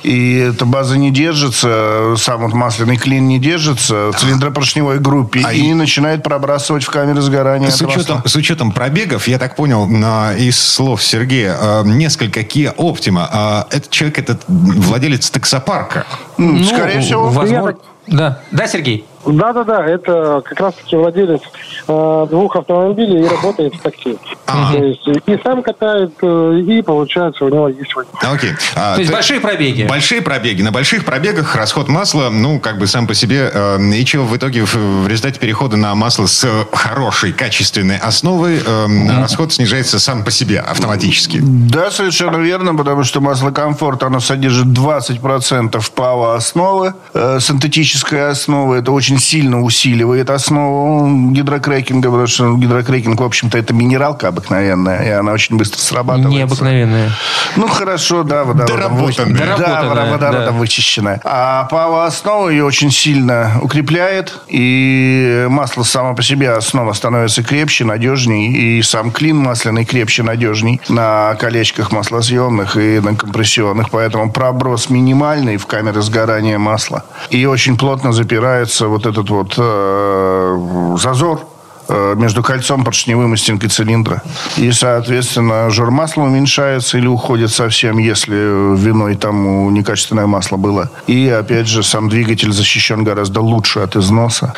[0.03, 5.51] и эта база не держится, сам вот масляный клин не держится в цилиндропоршневой группе А
[5.53, 9.87] и и- начинает пробрасывать в камеры сгорания С учетом, с учетом пробегов, я так понял
[9.87, 13.27] на- из слов Сергея, э, несколько Kia Optima.
[13.31, 16.05] А этот человек, этот владелец таксопарка.
[16.37, 17.29] М, Скорее всего.
[17.29, 17.77] Возможно.
[18.07, 18.39] Да.
[18.51, 19.05] Да, Сергей?
[19.25, 21.41] Да-да-да, это как раз-таки владелец
[21.87, 24.17] э, двух автомобилей и работает в такси.
[24.45, 28.17] То есть и сам катает, э, и получается у него есть водитель.
[28.21, 28.51] Окей.
[28.75, 29.83] А, То есть ты- большие пробеги?
[29.83, 30.61] Большие пробеги.
[30.61, 33.49] На больших пробегах расход масла, ну, как бы сам по себе.
[33.53, 38.59] э, и чего в итоге в, в результате перехода на масло с хорошей, качественной основой,
[38.65, 41.39] э, расход снижается сам по себе автоматически.
[41.41, 48.77] Да, совершенно верно, потому что масло комфорт, оно содержит 20% ПАВа основы, э, синтетической основы.
[48.77, 55.09] Это очень сильно усиливает основу гидрокрекинга, потому что гидрокрекинг, в общем-то, это минералка обыкновенная, и
[55.09, 56.35] она очень быстро срабатывает.
[56.35, 57.11] Необыкновенная.
[57.55, 59.13] Ну, хорошо, да, водородом, вы-
[59.57, 60.51] да, водородом да.
[60.51, 61.21] вычищенная.
[61.23, 67.85] А ПАВа основа ее очень сильно укрепляет, и масло само по себе основа становится крепче,
[67.85, 74.89] надежней, и сам клин масляный крепче, надежней на колечках маслосъемных и на компрессионных, поэтому проброс
[74.89, 77.05] минимальный в камеры сгорания масла.
[77.29, 81.41] И очень плотно запирается вот этот вот э, зазор
[81.87, 84.21] э, между кольцом поршневым и стенкой цилиндра.
[84.57, 88.35] И, соответственно, жир масла уменьшается или уходит совсем, если
[88.75, 90.89] виной тому некачественное масло было.
[91.07, 94.53] И, опять же, сам двигатель защищен гораздо лучше от износа.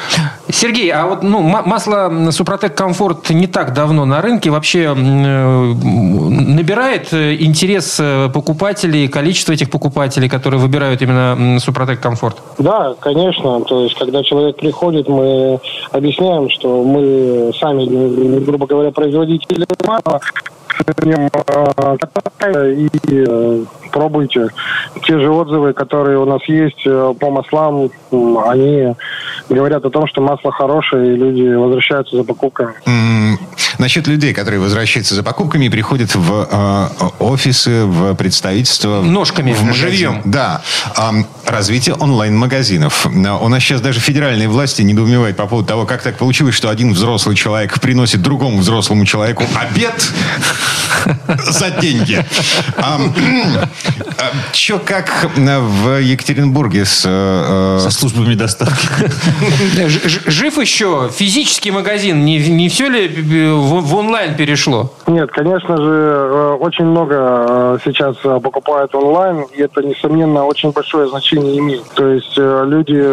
[0.50, 4.50] Сергей, а вот ну, ма- масло Супротек Комфорт не так давно на рынке.
[4.50, 12.38] Вообще э, набирает э, интерес э, покупателей, количество этих покупателей, которые выбирают именно Супротек Комфорт?
[12.58, 13.62] Да, конечно.
[13.62, 15.60] То есть, когда человек приходит, мы
[15.92, 20.20] объясняем, что мы сами, грубо говоря, производители масла,
[21.06, 21.30] ним
[22.40, 24.50] э, и э, пробуйте.
[25.04, 28.94] Те же отзывы, которые у нас есть э, по маслам, они
[29.50, 32.74] говорят о том, что масло хорошее, и люди возвращаются за покупками.
[33.78, 39.02] Насчет людей, которые возвращаются за покупками и приходят в э, офисы, в представительства.
[39.02, 39.76] Ножками, в магазин.
[39.76, 40.22] живьем.
[40.26, 40.62] Да.
[40.96, 43.06] Ам, развитие онлайн-магазинов.
[43.06, 46.94] У нас сейчас даже федеральные власти недоумевают по поводу того, как так получилось, что один
[46.94, 50.12] взрослый человек приносит другому взрослому человеку обед
[51.38, 52.26] за деньги.
[54.52, 57.04] Че, как э, в Екатеринбурге с...
[57.08, 58.88] э, Со службами доставки.
[60.26, 62.26] Жив еще физический магазин?
[62.26, 64.92] Не, не все ли э, в, в онлайн перешло?
[65.08, 70.72] Нет, конечно же, э, очень много э, сейчас э, покупают онлайн, и это, несомненно, очень
[70.72, 71.84] большое значение имеет.
[71.94, 73.04] То есть э, люди...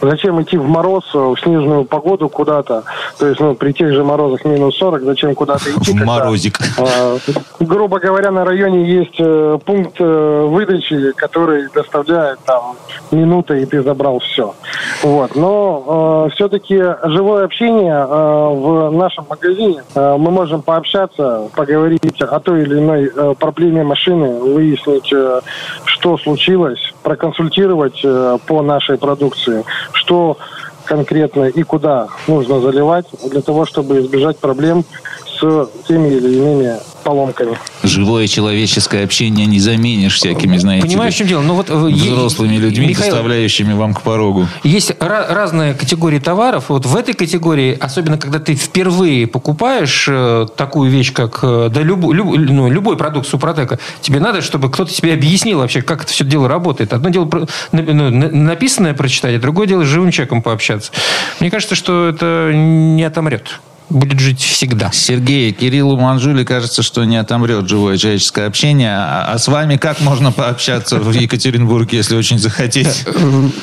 [0.00, 2.84] э, Зачем идти в мороз, э, в снежную погоду куда-то?
[3.18, 5.92] То есть, ну, при тех же морозах минус 40, зачем куда-то идти?
[5.92, 6.58] В когда, морозик.
[6.78, 7.18] э,
[7.60, 12.76] грубо говоря, на районе есть э, пункт э, выдачи, который доставляет там
[13.10, 14.54] минуты, и ты забрал все.
[15.02, 15.36] Вот.
[15.36, 22.62] Но все-таки живое общение э, в нашем магазине, э, мы можем пообщаться, поговорить о той
[22.62, 25.40] или иной э, проблеме машины, выяснить, э,
[25.84, 30.38] что случилось, проконсультировать э, по нашей продукции, что
[30.84, 34.84] конкретно и куда нужно заливать для того, чтобы избежать проблем
[35.24, 37.58] с теми или иными поломками.
[37.82, 41.42] Живое человеческое общение не заменишь всякими, знаете Понимаешь, ли, в чем дело?
[41.42, 44.48] Ну, вот, э, е- взрослыми людьми, Михаил, доставляющими вам к порогу.
[44.64, 46.66] Есть ра- разные категории товаров.
[46.68, 51.82] Вот в этой категории, особенно когда ты впервые покупаешь э, такую вещь, как э, да,
[51.82, 56.12] любу- люб- ну, любой продукт Супротека, тебе надо, чтобы кто-то тебе объяснил вообще, как это
[56.12, 56.92] все дело работает.
[56.92, 60.92] Одно дело про- ну, на- написанное прочитать, а другое дело с живым человеком пообщаться.
[61.40, 63.60] Мне кажется, что это не отомрет.
[63.90, 64.90] Будет жить всегда.
[64.92, 68.94] Сергей, Кириллу Манжуле кажется, что не отомрет живое человеческое общение.
[68.96, 73.04] А, а с вами как можно пообщаться в Екатеринбурге, если очень захотеть?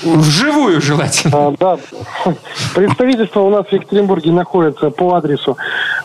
[0.04, 1.48] Вживую желательно.
[1.48, 1.78] А, Да,
[2.76, 5.58] представительство у нас в Екатеринбурге находится по адресу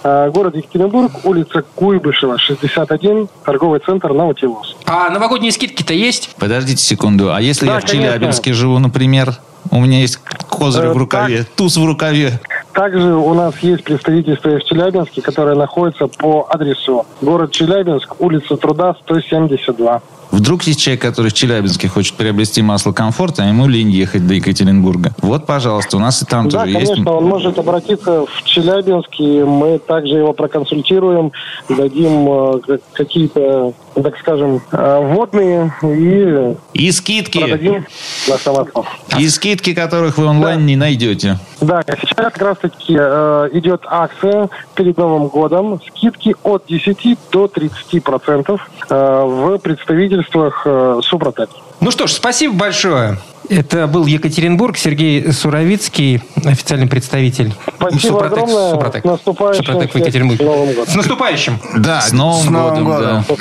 [0.05, 4.77] э, город Екатеринбург, улица Куйбышева, 61, торговый центр Наутилус.
[4.87, 6.31] А новогодние скидки-то есть?
[6.39, 7.35] Подождите секунду.
[7.35, 7.85] А если я в.
[7.85, 9.35] Челябинске живу, например,
[9.71, 12.41] у меня есть козырь Э, в рукаве, туз в рукаве.
[12.73, 18.95] Также у нас есть представительство в Челябинске, которое находится по адресу город Челябинск, улица Труда,
[19.03, 20.01] 172.
[20.33, 24.33] Вдруг есть человек, который в Челябинске хочет приобрести масло комфорта, а ему лень ехать до
[24.35, 25.13] Екатеринбурга.
[25.21, 26.91] Вот, пожалуйста, у нас и там Да, тоже есть.
[26.91, 31.33] конечно, он может обратиться в Челябинск, и мы также его проконсультируем,
[31.69, 32.29] дадим
[32.67, 37.39] э, какие-то, так скажем, э, вводные и И скидки.
[37.39, 37.85] продадим
[38.27, 38.87] наше масло.
[39.19, 41.39] И скидки, которых вы онлайн не найдете.
[41.61, 45.79] Да, сейчас как раз-таки э, идет акция перед Новым годом.
[45.89, 50.22] Скидки от 10 до 30 процентов э, в представительствах
[50.67, 51.51] э, Супротек.
[51.81, 53.19] Ну что ж, спасибо большое.
[53.53, 58.71] Это был Екатеринбург, Сергей Суровицкий, официальный представитель Спасибо огромное.
[58.71, 59.03] Супротек.
[59.03, 60.43] С наступающим Супротек в Екатеринбурге.
[60.43, 60.87] с Новым годом.
[60.93, 61.61] С наступающим.
[61.77, 63.39] Да, С Новым, С Новым годом, годом.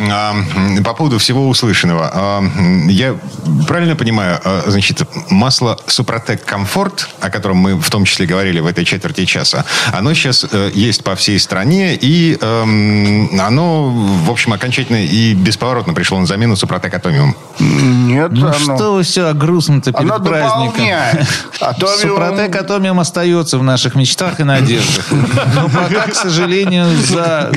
[0.00, 0.06] да.
[0.12, 0.34] А,
[0.84, 2.10] По поводу всего услышанного.
[2.12, 2.42] А,
[2.88, 3.16] Я
[3.66, 8.66] правильно понимаю, а, значит, масло Супротек Комфорт, о котором мы в том числе говорили в
[8.66, 14.52] этой четверти часа, оно сейчас э, есть по всей стране, и эм, оно, в общем,
[14.52, 17.34] окончательно и бесповоротно пришло на замену Супротек Атомиум.
[17.58, 20.84] Нет, Ну оно- что вы все грустно-то перед Оно праздником?
[21.60, 25.06] Атомиум- Супротек Атомиум остается в наших мечтах и надеждах.
[25.54, 27.50] Но пока, к сожалению, за,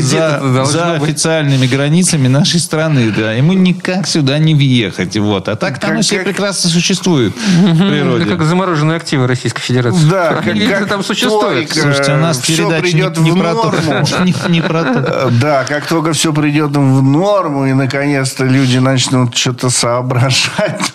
[0.96, 3.12] официальными границами нашей страны.
[3.16, 3.34] Да.
[3.34, 5.18] Ему никак сюда не въехать.
[5.18, 5.48] Вот.
[5.50, 8.26] А так там все прекрасно существует в Это природе.
[8.26, 10.10] как замороженные активы Российской Федерации.
[10.10, 11.70] Да, как, как там существуют.
[11.70, 13.74] только, Слушайте, у нас передача придет не, не в про то.
[14.24, 15.00] Не, не про то.
[15.00, 20.92] Э, Да, как только все придет в норму, и наконец-то люди начнут что-то соображать,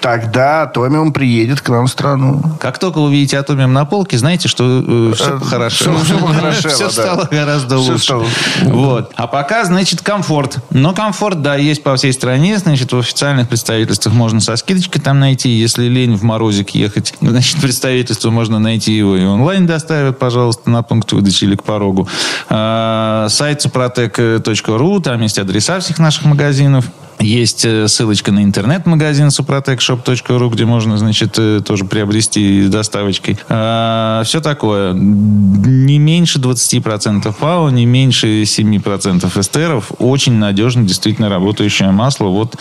[0.00, 2.42] тогда Атомиум приедет к нам в страну.
[2.60, 5.98] Как только вы увидите атомиум на полке, знаете, что все Э, похорошело.
[5.98, 6.90] всё- всё похорошело, Все да.
[6.90, 8.04] стало гораздо Всё лучше.
[8.04, 8.26] стало.
[8.64, 9.12] Вот.
[9.16, 10.58] А пока, значит, комфорт.
[10.70, 12.58] Но комфорт, да, есть по всей стране.
[12.58, 15.48] Значит, в официальных представительствах можно со скидочкой там найти.
[15.50, 20.82] Если лень в морозик ехать, значит, представительство можно найти его и онлайн доставят, пожалуйста, на
[20.82, 22.08] пункт выдачи или к порогу.
[22.48, 26.86] А, Сайт suprotec.ru, там есть адреса всех наших магазинов.
[27.18, 33.36] Есть э, ссылочка на интернет-магазин suprotecshop.ru, где можно, значит, э, тоже приобрести с доставочкой.
[33.36, 34.92] все такое.
[34.92, 39.92] Не меньше 20% ФАО, не меньше 7% эстеров.
[39.98, 42.26] Очень надежно, действительно работающее масло.
[42.26, 42.56] Вот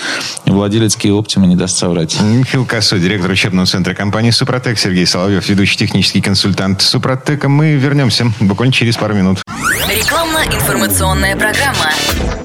[0.45, 2.19] владелец Kia Optima не даст соврать.
[2.21, 7.49] Михаил Косой, директор учебного центра компании «Супротек», Сергей Соловьев, ведущий технический консультант «Супротека».
[7.49, 9.41] Мы вернемся буквально через пару минут.
[9.89, 12.44] Рекламно Рекламно-информационная программа.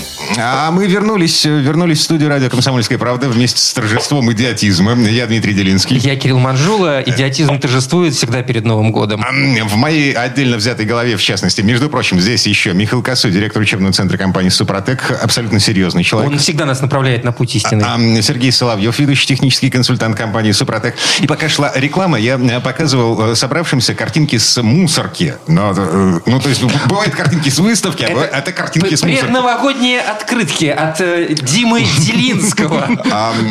[0.37, 4.93] А мы вернулись, вернулись в студию радио «Комсомольская правда» вместе с торжеством идиотизма.
[5.09, 5.97] Я Дмитрий Делинский.
[5.97, 7.01] Я Кирилл Манжула.
[7.01, 9.23] Идиотизм торжествует всегда перед Новым годом.
[9.65, 13.93] В моей отдельно взятой голове, в частности, между прочим, здесь еще Михаил Косой, директор учебного
[13.93, 16.31] центра компании «Супротек», абсолютно серьезный человек.
[16.31, 17.83] Он всегда нас направляет на путь истины.
[17.85, 20.95] А, Сергей Соловьев, ведущий технический консультант компании «Супротек».
[21.19, 25.35] И пока шла реклама, я э, показывал э, собравшимся картинки с мусорки.
[25.47, 29.21] Но, э, ну, то есть, бывают картинки с выставки, а бывают- это картинки с мусорки.
[29.21, 32.87] Предновогодние открытки от э, Димы Делинского.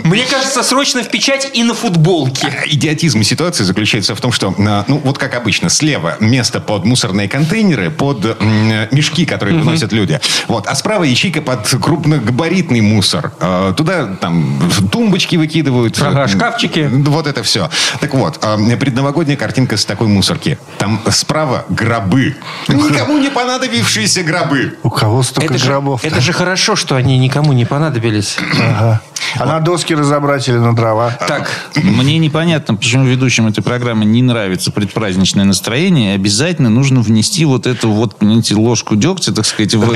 [0.04, 2.52] Мне кажется, срочно в печать и на футболке.
[2.66, 7.28] Идиотизм ситуации заключается в том, что, э, ну, вот как обычно, слева место под мусорные
[7.28, 10.20] контейнеры, под м, мешки, которые выносят люди.
[10.48, 10.66] Вот.
[10.66, 13.32] А справа ячейка под крупногабаритный мусор.
[13.40, 14.60] Э, Туда там
[14.92, 16.00] тумбочки выкидывают.
[16.00, 16.88] Ага, Э, шкафчики.
[16.92, 17.70] Вот это все.
[18.00, 20.58] Так вот, э, предновогодняя картинка с такой мусорки.
[20.78, 22.36] Там справа гробы.
[22.68, 24.78] Никому не понадобившиеся гробы.
[24.82, 26.04] У кого столько Это гробов?
[26.04, 28.36] это же хорошо, что они никому не понадобились.
[28.58, 29.00] Ага.
[29.36, 31.16] А на доски разобрать или на дрова?
[31.28, 36.14] Так, Мне непонятно, почему ведущим этой программы не нравится предпраздничное настроение.
[36.14, 39.92] Обязательно нужно внести вот эту вот, понимаете, ложку дегтя, так сказать, в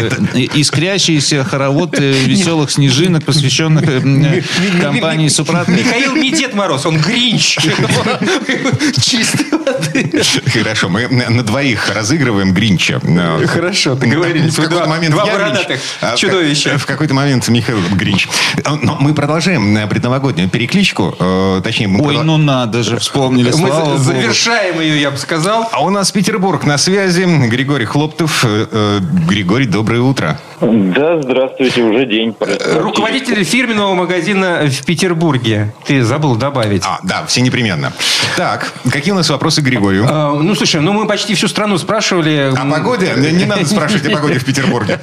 [0.55, 4.43] искрящийся хоровод веселых снежинок, посвященных э,
[4.81, 5.77] компании Супротек.
[5.79, 7.59] Михаил не Дед Мороз, он Гринч.
[9.01, 10.23] Чистой воды.
[10.53, 13.01] Хорошо, мы на двоих разыгрываем Гринча.
[13.47, 14.55] Хорошо, договорились.
[14.55, 16.17] Два- бородатых а
[16.53, 18.29] ка- В какой-то момент Михаил Гринч.
[18.65, 21.15] Э, Но мы продолжаем э, предновогоднюю перекличку.
[21.19, 24.21] э, Точнее, мы Ой, продол- ну надо же, вспомнили, Мы слава за- богу.
[24.23, 25.69] завершаем ее, я бы сказал.
[25.73, 27.23] А у нас Петербург на связи.
[27.49, 28.45] Григорий Хлоптов.
[28.45, 30.39] Э, э, Григорий, доброе утро.
[30.61, 32.35] Да, здравствуйте, уже день.
[32.77, 35.73] Руководитель фирменного магазина в Петербурге.
[35.87, 36.83] Ты забыл добавить.
[36.87, 37.93] А, да, все непременно.
[38.37, 40.07] Так, какие у нас вопросы к Григорию?
[40.09, 42.53] А, Ну, слушай, ну мы почти всю страну спрашивали.
[42.57, 43.13] О погоде?
[43.17, 45.01] Не не надо спрашивать о погоде в Петербурге.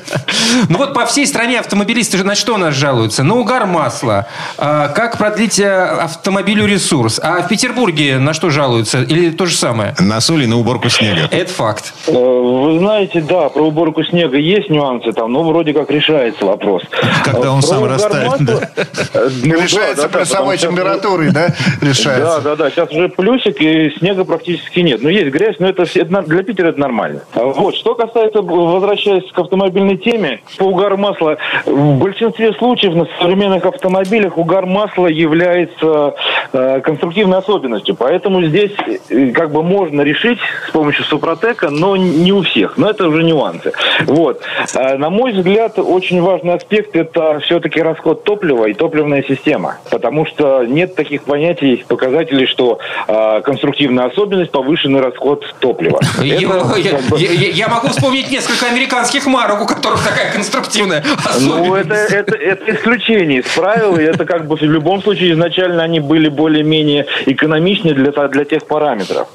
[0.69, 3.23] Ну вот по всей стране автомобилисты же на что нас жалуются?
[3.23, 4.27] На угар масла.
[4.57, 7.19] А, Как продлить э, автомобилю ресурс?
[7.23, 9.01] А в Петербурге на что жалуются?
[9.03, 9.95] Или то же самое?
[9.99, 11.27] На соли, на уборку снега.
[11.32, 11.93] Это факт.
[12.07, 16.84] Э, Вы знаете, да, про уборку снега есть нюансы там, но вроде как решается вопрос.
[17.23, 18.86] Когда Э, он про сам растает, масла, да.
[19.13, 21.47] э, ну да, Решается да, да, плюсовой что- температурой, да?
[21.82, 22.41] Да, Решается.
[22.41, 22.69] да, да.
[22.69, 25.01] Сейчас уже плюсик, и снега практически нет.
[25.01, 25.86] Но есть грязь, но это,
[26.25, 27.21] для Питера это нормально.
[27.34, 27.75] Вот.
[27.75, 31.20] Что касается, возвращаясь к автомобильной теме, по угару масла,
[31.65, 36.15] в большинстве случаев на современных автомобилях угар масла является
[36.53, 37.95] э, конструктивной особенностью.
[37.95, 38.72] Поэтому здесь
[39.09, 42.78] э, как бы можно решить с помощью Супротека, но не у всех.
[42.78, 43.72] Но это уже нюансы.
[44.05, 44.41] Вот.
[44.76, 49.78] А, На мой взгляд, очень важный аспект– это все-таки расход топлива и топливная система.
[49.89, 55.99] Потому что нет таких понятий, показателей, что а, конструктивная особенность– повышенный расход топлива.
[56.22, 60.32] Я, Это, я- как бы, я- я могу вспомнить несколько американских марок, у которых такая
[60.32, 61.03] конструктивная
[61.41, 65.84] Ну, это, это, это исключение из правил, и это как бы в любом случае изначально
[65.84, 69.28] они были более-менее экономичнее для, для тех параметров.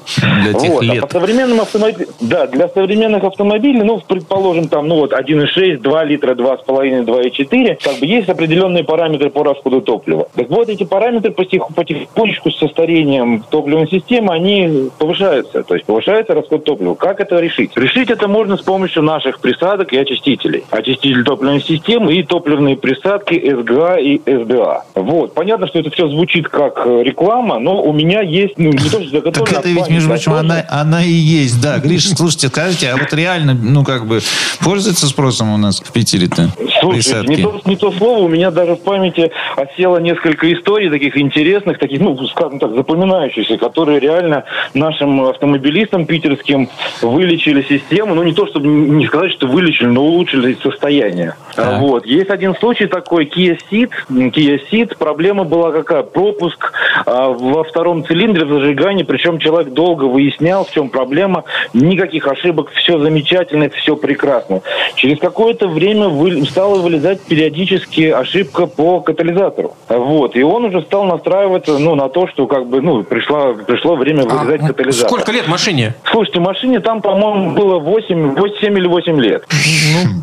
[0.43, 0.83] Для тех вот.
[0.83, 1.03] лет.
[1.03, 6.03] А по современным автомобилям, да, для современных автомобилей, ну, предположим, там, ну, вот 1,6, 2
[6.05, 10.29] литра, 2,5, 2,4, как бы есть определенные параметры по расходу топлива.
[10.35, 16.33] Так вот, эти параметры потих- потихонечку со старением топливной системы, они повышаются, то есть повышается
[16.33, 16.95] расход топлива.
[16.95, 17.75] Как это решить?
[17.75, 20.63] Решить это можно с помощью наших присадок и очистителей.
[20.71, 24.85] Очиститель топливной системы и топливные присадки СГА и СДА.
[24.95, 25.33] Вот.
[25.33, 28.85] Понятно, что это все звучит как э, реклама, но у меня есть, ну, не то,
[28.85, 31.79] что Так заготовлено, это а ведь, между прочим, она, она и есть, да.
[31.79, 34.19] Гриш, слушайте, скажите, а вот реально, ну, как бы,
[34.63, 36.49] пользуется спросом у нас в Питере-то
[36.79, 37.41] Слушайте, не присадки?
[37.41, 41.99] то, не то слово, у меня даже в памяти осело несколько историй таких интересных, таких,
[41.99, 44.43] ну, скажем так, запоминающихся, которые реально
[44.73, 46.69] нашим автомобилистам питерским
[47.01, 48.15] вылечили систему.
[48.15, 51.35] Ну, не то, чтобы не сказать, что вылечили, но улучшили состояние.
[51.57, 51.81] Так.
[51.81, 52.05] Вот.
[52.05, 53.89] Есть один случай такой, Kia Ceed.
[54.09, 54.95] Kia Ceed.
[54.97, 56.03] Проблема была какая?
[56.03, 56.71] Пропуск
[57.05, 61.45] а, во втором цилиндре в зажигании, причем человек долго выяснял, в чем проблема.
[61.73, 64.61] Никаких ошибок, все замечательно, все прекрасно.
[64.95, 69.75] Через какое-то время вы- стала вылезать периодически ошибка по катализатору.
[69.89, 70.35] Вот.
[70.35, 74.25] И он уже стал настраиваться ну, на то, что как бы, ну, пришло, пришло время
[74.29, 75.09] А, вылезать м, катализатор.
[75.09, 75.95] Сколько лет машине?
[76.11, 79.43] Слушайте, машине там, по-моему, было 8, 8, 7 или 8 лет.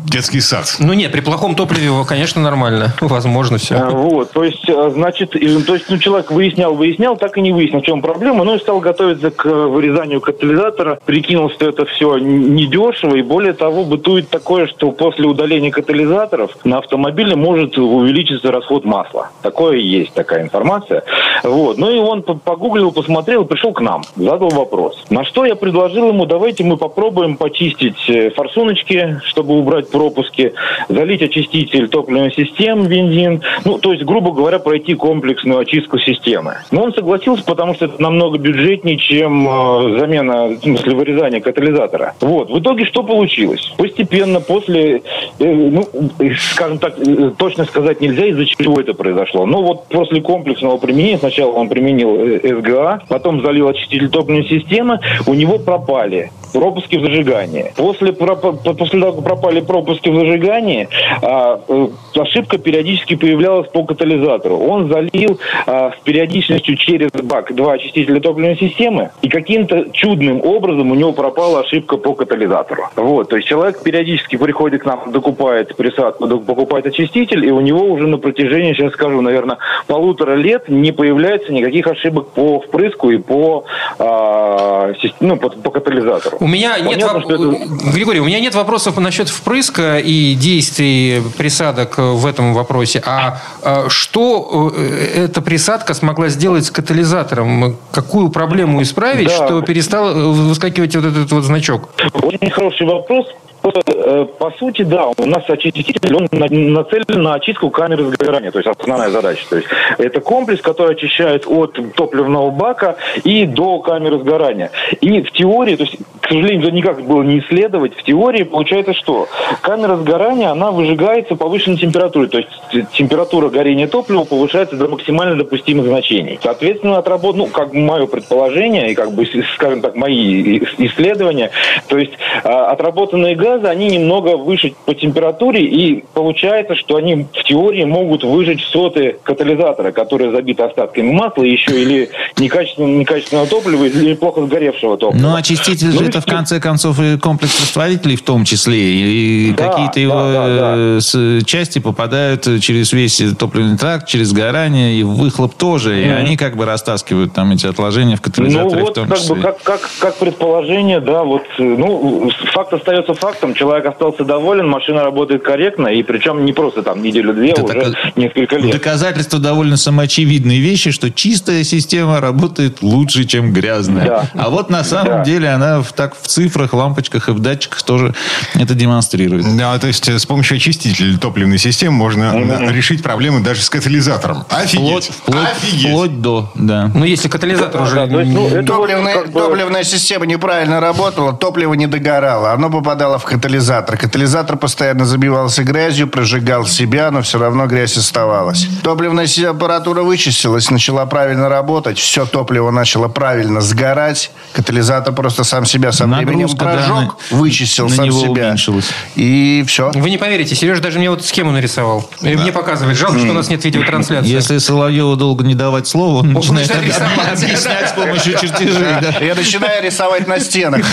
[0.05, 0.75] Детский сад.
[0.79, 2.93] Ну нет, при плохом топливе, конечно, нормально.
[3.01, 3.75] Возможно А, все.
[3.89, 7.81] Вот, то есть, а, значит, то есть, ну, человек выяснял, выяснял, так и не выяснил,
[7.81, 12.17] в чем проблема, ну и стал готовиться к э, вырезанию катализатора, прикинул, что это все
[12.17, 18.85] недешево, и более того, бытует такое, что после удаления катализаторов на автомобиле может увеличиться расход
[18.85, 19.29] масла.
[19.41, 21.03] Такое есть, такая информация.
[21.43, 21.77] Вот.
[21.77, 25.03] Ну и он по- погуглил, посмотрел, пришел к нам, задал вопрос.
[25.09, 30.53] На что я предложил ему, давайте мы попробуем почистить э, форсуночки, чтобы убрать пропуски,
[30.89, 33.41] залить очиститель топливных систем, бензин.
[33.63, 36.57] Ну, то есть, грубо говоря, пройти комплексную очистку системы.
[36.71, 42.13] Но он согласился, потому что это намного бюджетнее, чем э, замена, в смысле, вырезание катализатора.
[42.21, 42.49] Вот.
[42.49, 43.73] В итоге что получилось?
[43.77, 45.01] Постепенно после,
[45.39, 45.87] э, ну,
[46.19, 49.45] э, скажем так, э, точно сказать нельзя, из-за чего это произошло.
[49.45, 54.99] Но вот после комплексного применения, сначала он применил э, СГА, потом залил очиститель топливной системы,
[55.27, 57.73] у него пропали пропуски в зажигании.
[57.75, 60.87] После, после того, как пропали пропуски в зажигании,
[61.21, 64.57] а, э, ошибка периодически появлялась по катализатору.
[64.57, 70.91] Он залил а, с периодичностью через бак два очистителя топливной системы, и каким-то чудным образом
[70.91, 72.83] у него пропала ошибка по катализатору.
[72.95, 77.85] Вот, то есть человек периодически приходит к нам, докупает присадку, покупает очиститель, и у него
[77.85, 83.17] уже на протяжении, сейчас скажу, наверное, полутора лет не появляется никаких ошибок по впрыску и
[83.17, 83.65] по,
[83.99, 86.37] а, ну, по, по катализатору.
[86.45, 90.35] У меня нет Понятно, воп- что это- Григорий, у меня нет вопросов насчет впрыска и
[90.35, 93.01] действий присадок в этом вопросе.
[93.03, 97.77] А э, что э, эта присадка смогла сделать с катализатором?
[97.91, 99.47] Какую проблему исправить, Да.
[99.47, 101.89] что перестал э, выскакивать вот этот вот значок?
[102.21, 103.25] Очень хороший вопрос.
[103.65, 108.59] Э, По сути, да, у нас очиститель, он на- нацелен на очистку камеры сгорания, то
[108.59, 109.45] есть основная задача.
[109.49, 114.71] То есть это комплекс, который очищает от топливного бака и до камеры сгорания.
[115.01, 118.93] И в теории, то есть, к сожалению, это никак было не исследовать, в теории получается
[118.93, 119.27] что?
[119.61, 125.85] Камера сгорания, она выжигается повышенной температурой, то есть температура горения топлива повышается до максимально допустимых
[125.87, 126.39] значений.
[126.41, 131.51] Соответственно, отработано, ну, как мое предположение, и как бы, скажем так, мои исследования,
[131.87, 132.13] то есть
[132.43, 138.23] а, отработанные газы, они немного выше по температуре, и получается, что они в теории могут
[138.23, 144.97] выжечь соты катализатора, которые забиты остатками масла, еще или некачественного, некачественного топлива, или плохо сгоревшего
[144.97, 145.21] топлива.
[145.21, 148.77] Ну, очиститель же Ну, это, и- в конце концов, и комплекс растворителей в том числе.
[148.77, 150.75] И Да, какие-то его да, да, да.
[150.77, 156.01] э, части попадают через весь топливный тракт, через сгорание, и в выхлоп тоже.
[156.01, 159.17] И они как бы растаскивают там эти отложения в Ну катализаторе в вот, том как
[159.17, 159.35] числе.
[159.35, 164.67] бы, как, как, как предположение, да, вот, э, ну, факт остается фактом, человек остался доволен,
[164.67, 168.71] машина работает корректно, и причем не просто там неделю-две, Это уже так- несколько лет.
[168.71, 174.05] Доказательство довольно самоочевидные вещи, что чистая система работает лучше, чем грязная.
[174.05, 174.29] Да.
[174.33, 175.23] А вот на самом Да.
[175.23, 178.13] деле она в, так в цифрах, лампочках и в датчиках тоже
[178.55, 179.45] это демонстрирует.
[179.57, 183.69] Да, то есть э, с помощью очистителя топливной системы можно э, решить проблемы даже с
[183.69, 184.45] катализатором.
[184.49, 185.05] Офигеть!
[185.11, 185.87] Вплоть, Офигеть!
[185.89, 186.89] вплоть до, да.
[186.93, 187.95] Ну, если катализатор уже...
[187.95, 192.51] Да, то есть, ну, вот Топливная, как бы- топливная система неправильно работала, топливо не догорало,
[192.53, 193.97] оно попадало в катализатор.
[193.97, 198.67] Катализатор постоянно забивался грязью, прожигал себя, но все равно грязь оставалась.
[198.81, 205.91] Топливная аппаратура вычистилась, начала правильно работать, все топливо начало правильно сгорать, катализатор просто сам себя
[205.91, 208.31] со временем Нагрузка, да, прожег, на- вычистил на сам него себя.
[208.47, 208.85] уменьшилась.
[209.15, 209.91] И все.
[209.93, 212.09] Вы не поверите, Сережа даже мне вот схему нарисовал.
[212.21, 212.97] И мне показывает.
[212.97, 214.29] Жалко, что у нас нет видеотрансляции.
[214.31, 217.43] Если Соловьеву долго не давать слова, он начинает начинает рисовать.
[217.43, 218.95] объяснять с помощью чертежей.
[219.01, 219.19] да.
[219.25, 220.85] Я начинаю рисовать на стенах.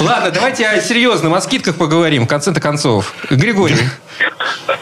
[0.00, 3.14] Ладно, давайте о серьезном, о скидках поговорим, в конце-то концов.
[3.30, 3.76] Григорий,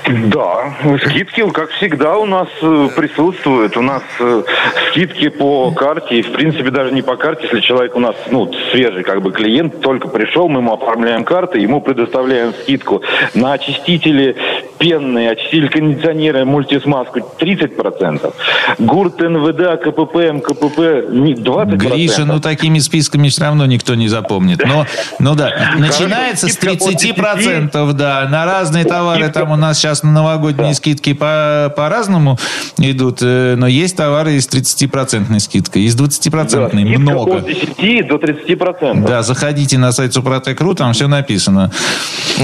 [0.06, 0.74] Да,
[1.06, 3.76] скидки, как всегда, у нас э, присутствуют.
[3.76, 4.42] У нас э,
[4.90, 6.18] скидки по карте.
[6.18, 9.32] И, в принципе, даже не по карте, если человек у нас, ну, свежий как бы
[9.32, 13.02] клиент, только пришел, мы ему оформляем карты, ему предоставляем скидку
[13.34, 14.36] на очистители
[14.78, 18.34] пенные, очиститель кондиционера, мультисмазку 30%.
[18.78, 21.76] ГУРТ, НВД, КПП, МКПП не 20%.
[21.76, 24.64] Гриша, ну такими списками все равно никто не запомнит.
[24.64, 24.86] Но,
[25.18, 28.28] ну да, начинается с скидка от 30%, да.
[28.30, 32.38] На разные товары там у нас сейчас на новогодние скидки по, по-разному
[32.78, 37.36] идут, э, но есть товары и с 30% скидкой, и с 20% Да, скидка много.
[37.36, 39.06] от 10 до 30%.
[39.06, 41.70] Да, заходите на сайт Супротек.ру, там все написано.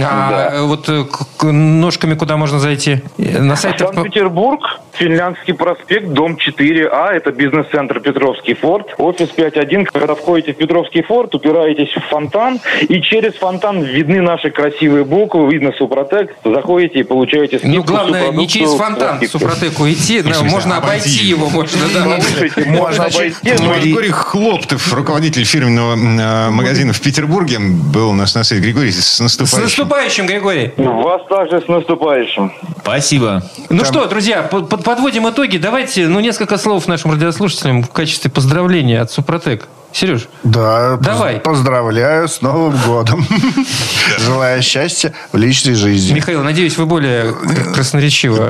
[0.02, 1.04] а вот э,
[1.42, 3.02] ножками куда можно зайти?
[3.18, 3.78] На сайт...
[3.78, 9.84] Санкт-Петербург, Финляндский проспект, дом 4А, это бизнес-центр Петровский форт, офис 5.1.
[9.92, 15.50] Когда входите в Петровский форт, упираетесь в фонтан, и через фонтан видны наши красивые буквы,
[15.52, 17.76] видно Супротек, заходите и получаете скидку.
[17.76, 19.20] Ну, главное, не через фонтан.
[19.28, 21.48] Супротеку идти, да, смысле, можно обойти обойти его.
[21.48, 22.20] можно, да.
[22.20, 28.14] Слушайте, можно обойти, Ну, но Григорий Хлоптов, руководитель фирменного э, магазина в Петербурге, был у
[28.14, 28.62] нас на сайте.
[28.62, 29.62] Григорий, с С наступающим.
[29.64, 30.72] наступающим, Григорий.
[30.76, 32.52] Вас также с наступающим.
[32.82, 33.42] Спасибо.
[33.70, 35.56] Ну что, друзья, под- под- подводим итоги.
[35.58, 39.68] Давайте, ну, несколько слов нашим радиослушателям в качестве поздравления от Супротек.
[39.96, 41.36] Сереж, Да, Давай.
[41.40, 43.26] поз- поздравляю с Новым годом.
[44.18, 46.12] Желаю счастья в личной жизни.
[46.12, 47.32] Михаил, надеюсь, вы более
[47.72, 48.46] красноречиво.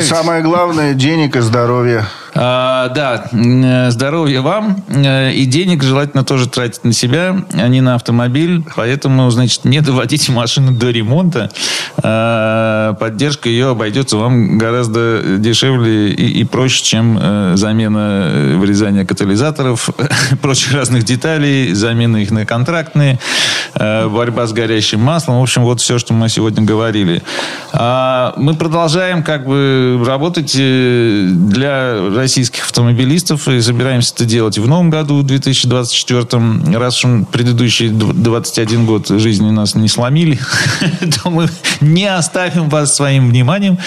[0.00, 2.06] Самое главное– денег и здоровья.
[2.34, 3.26] А, да,
[3.90, 4.84] здоровья вам.
[4.88, 8.64] Э, И денег желательно тоже тратить на себя, а не на автомобиль.
[8.76, 11.50] Поэтому, значит, не доводите машину до ремонта.
[12.02, 19.04] А, Поддержка ее обойдется вам гораздо дешевле и, и проще, чем э, замена э, вырезания
[19.04, 19.90] катализаторов,
[20.42, 23.18] прочих разных деталей, замена их на контрактные,
[23.74, 25.38] борьба с горящим маслом.
[25.38, 27.22] В общем, вот все, что мы сегодня говорили.
[27.72, 34.90] А Мы продолжаем как бы работать для российских автомобилистов и собираемся это делать в новом
[34.90, 36.78] году, в 2024.
[36.78, 40.38] Раз уж предыдущие дв- 21 год жизни нас не сломили,
[41.22, 41.48] то мы
[41.80, 43.78] не оставим вас своим вниманием.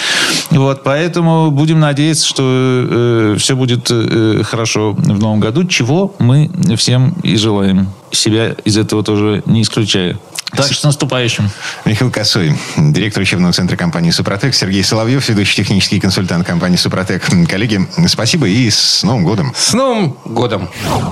[0.50, 7.14] Вот, поэтому будем надеяться, что все будет э, хорошо в новом году, чего мы всем
[7.22, 7.88] и желаем.
[8.10, 10.18] Себя из этого тоже не исключая.
[10.56, 11.50] Так что с наступающим.
[11.84, 17.24] Михаил Косой, директор учебного центра компании «Супротек», Сергей Соловьев, ведущий технический консультант компании «Супротек».
[17.48, 19.52] Коллеги, спасибо и с Новым годом.
[19.56, 20.68] С Новым годом!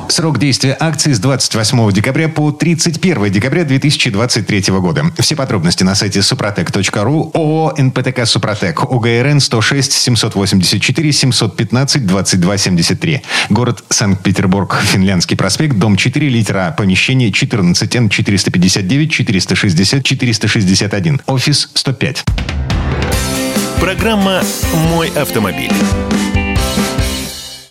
[0.09, 5.05] Срок действия акции с 28 декабря по 31 декабря 2023 года.
[5.18, 13.22] Все подробности на сайте супротек.ру, ООО «НПТК Супротек», ОГРН 106 784 715 22 73.
[13.51, 21.20] Город Санкт-Петербург, Финляндский проспект, дом 4, литера А, помещение 14Н 459 460 461.
[21.26, 22.24] Офис 105.
[23.80, 24.42] Программа
[24.90, 25.72] «Мой автомобиль».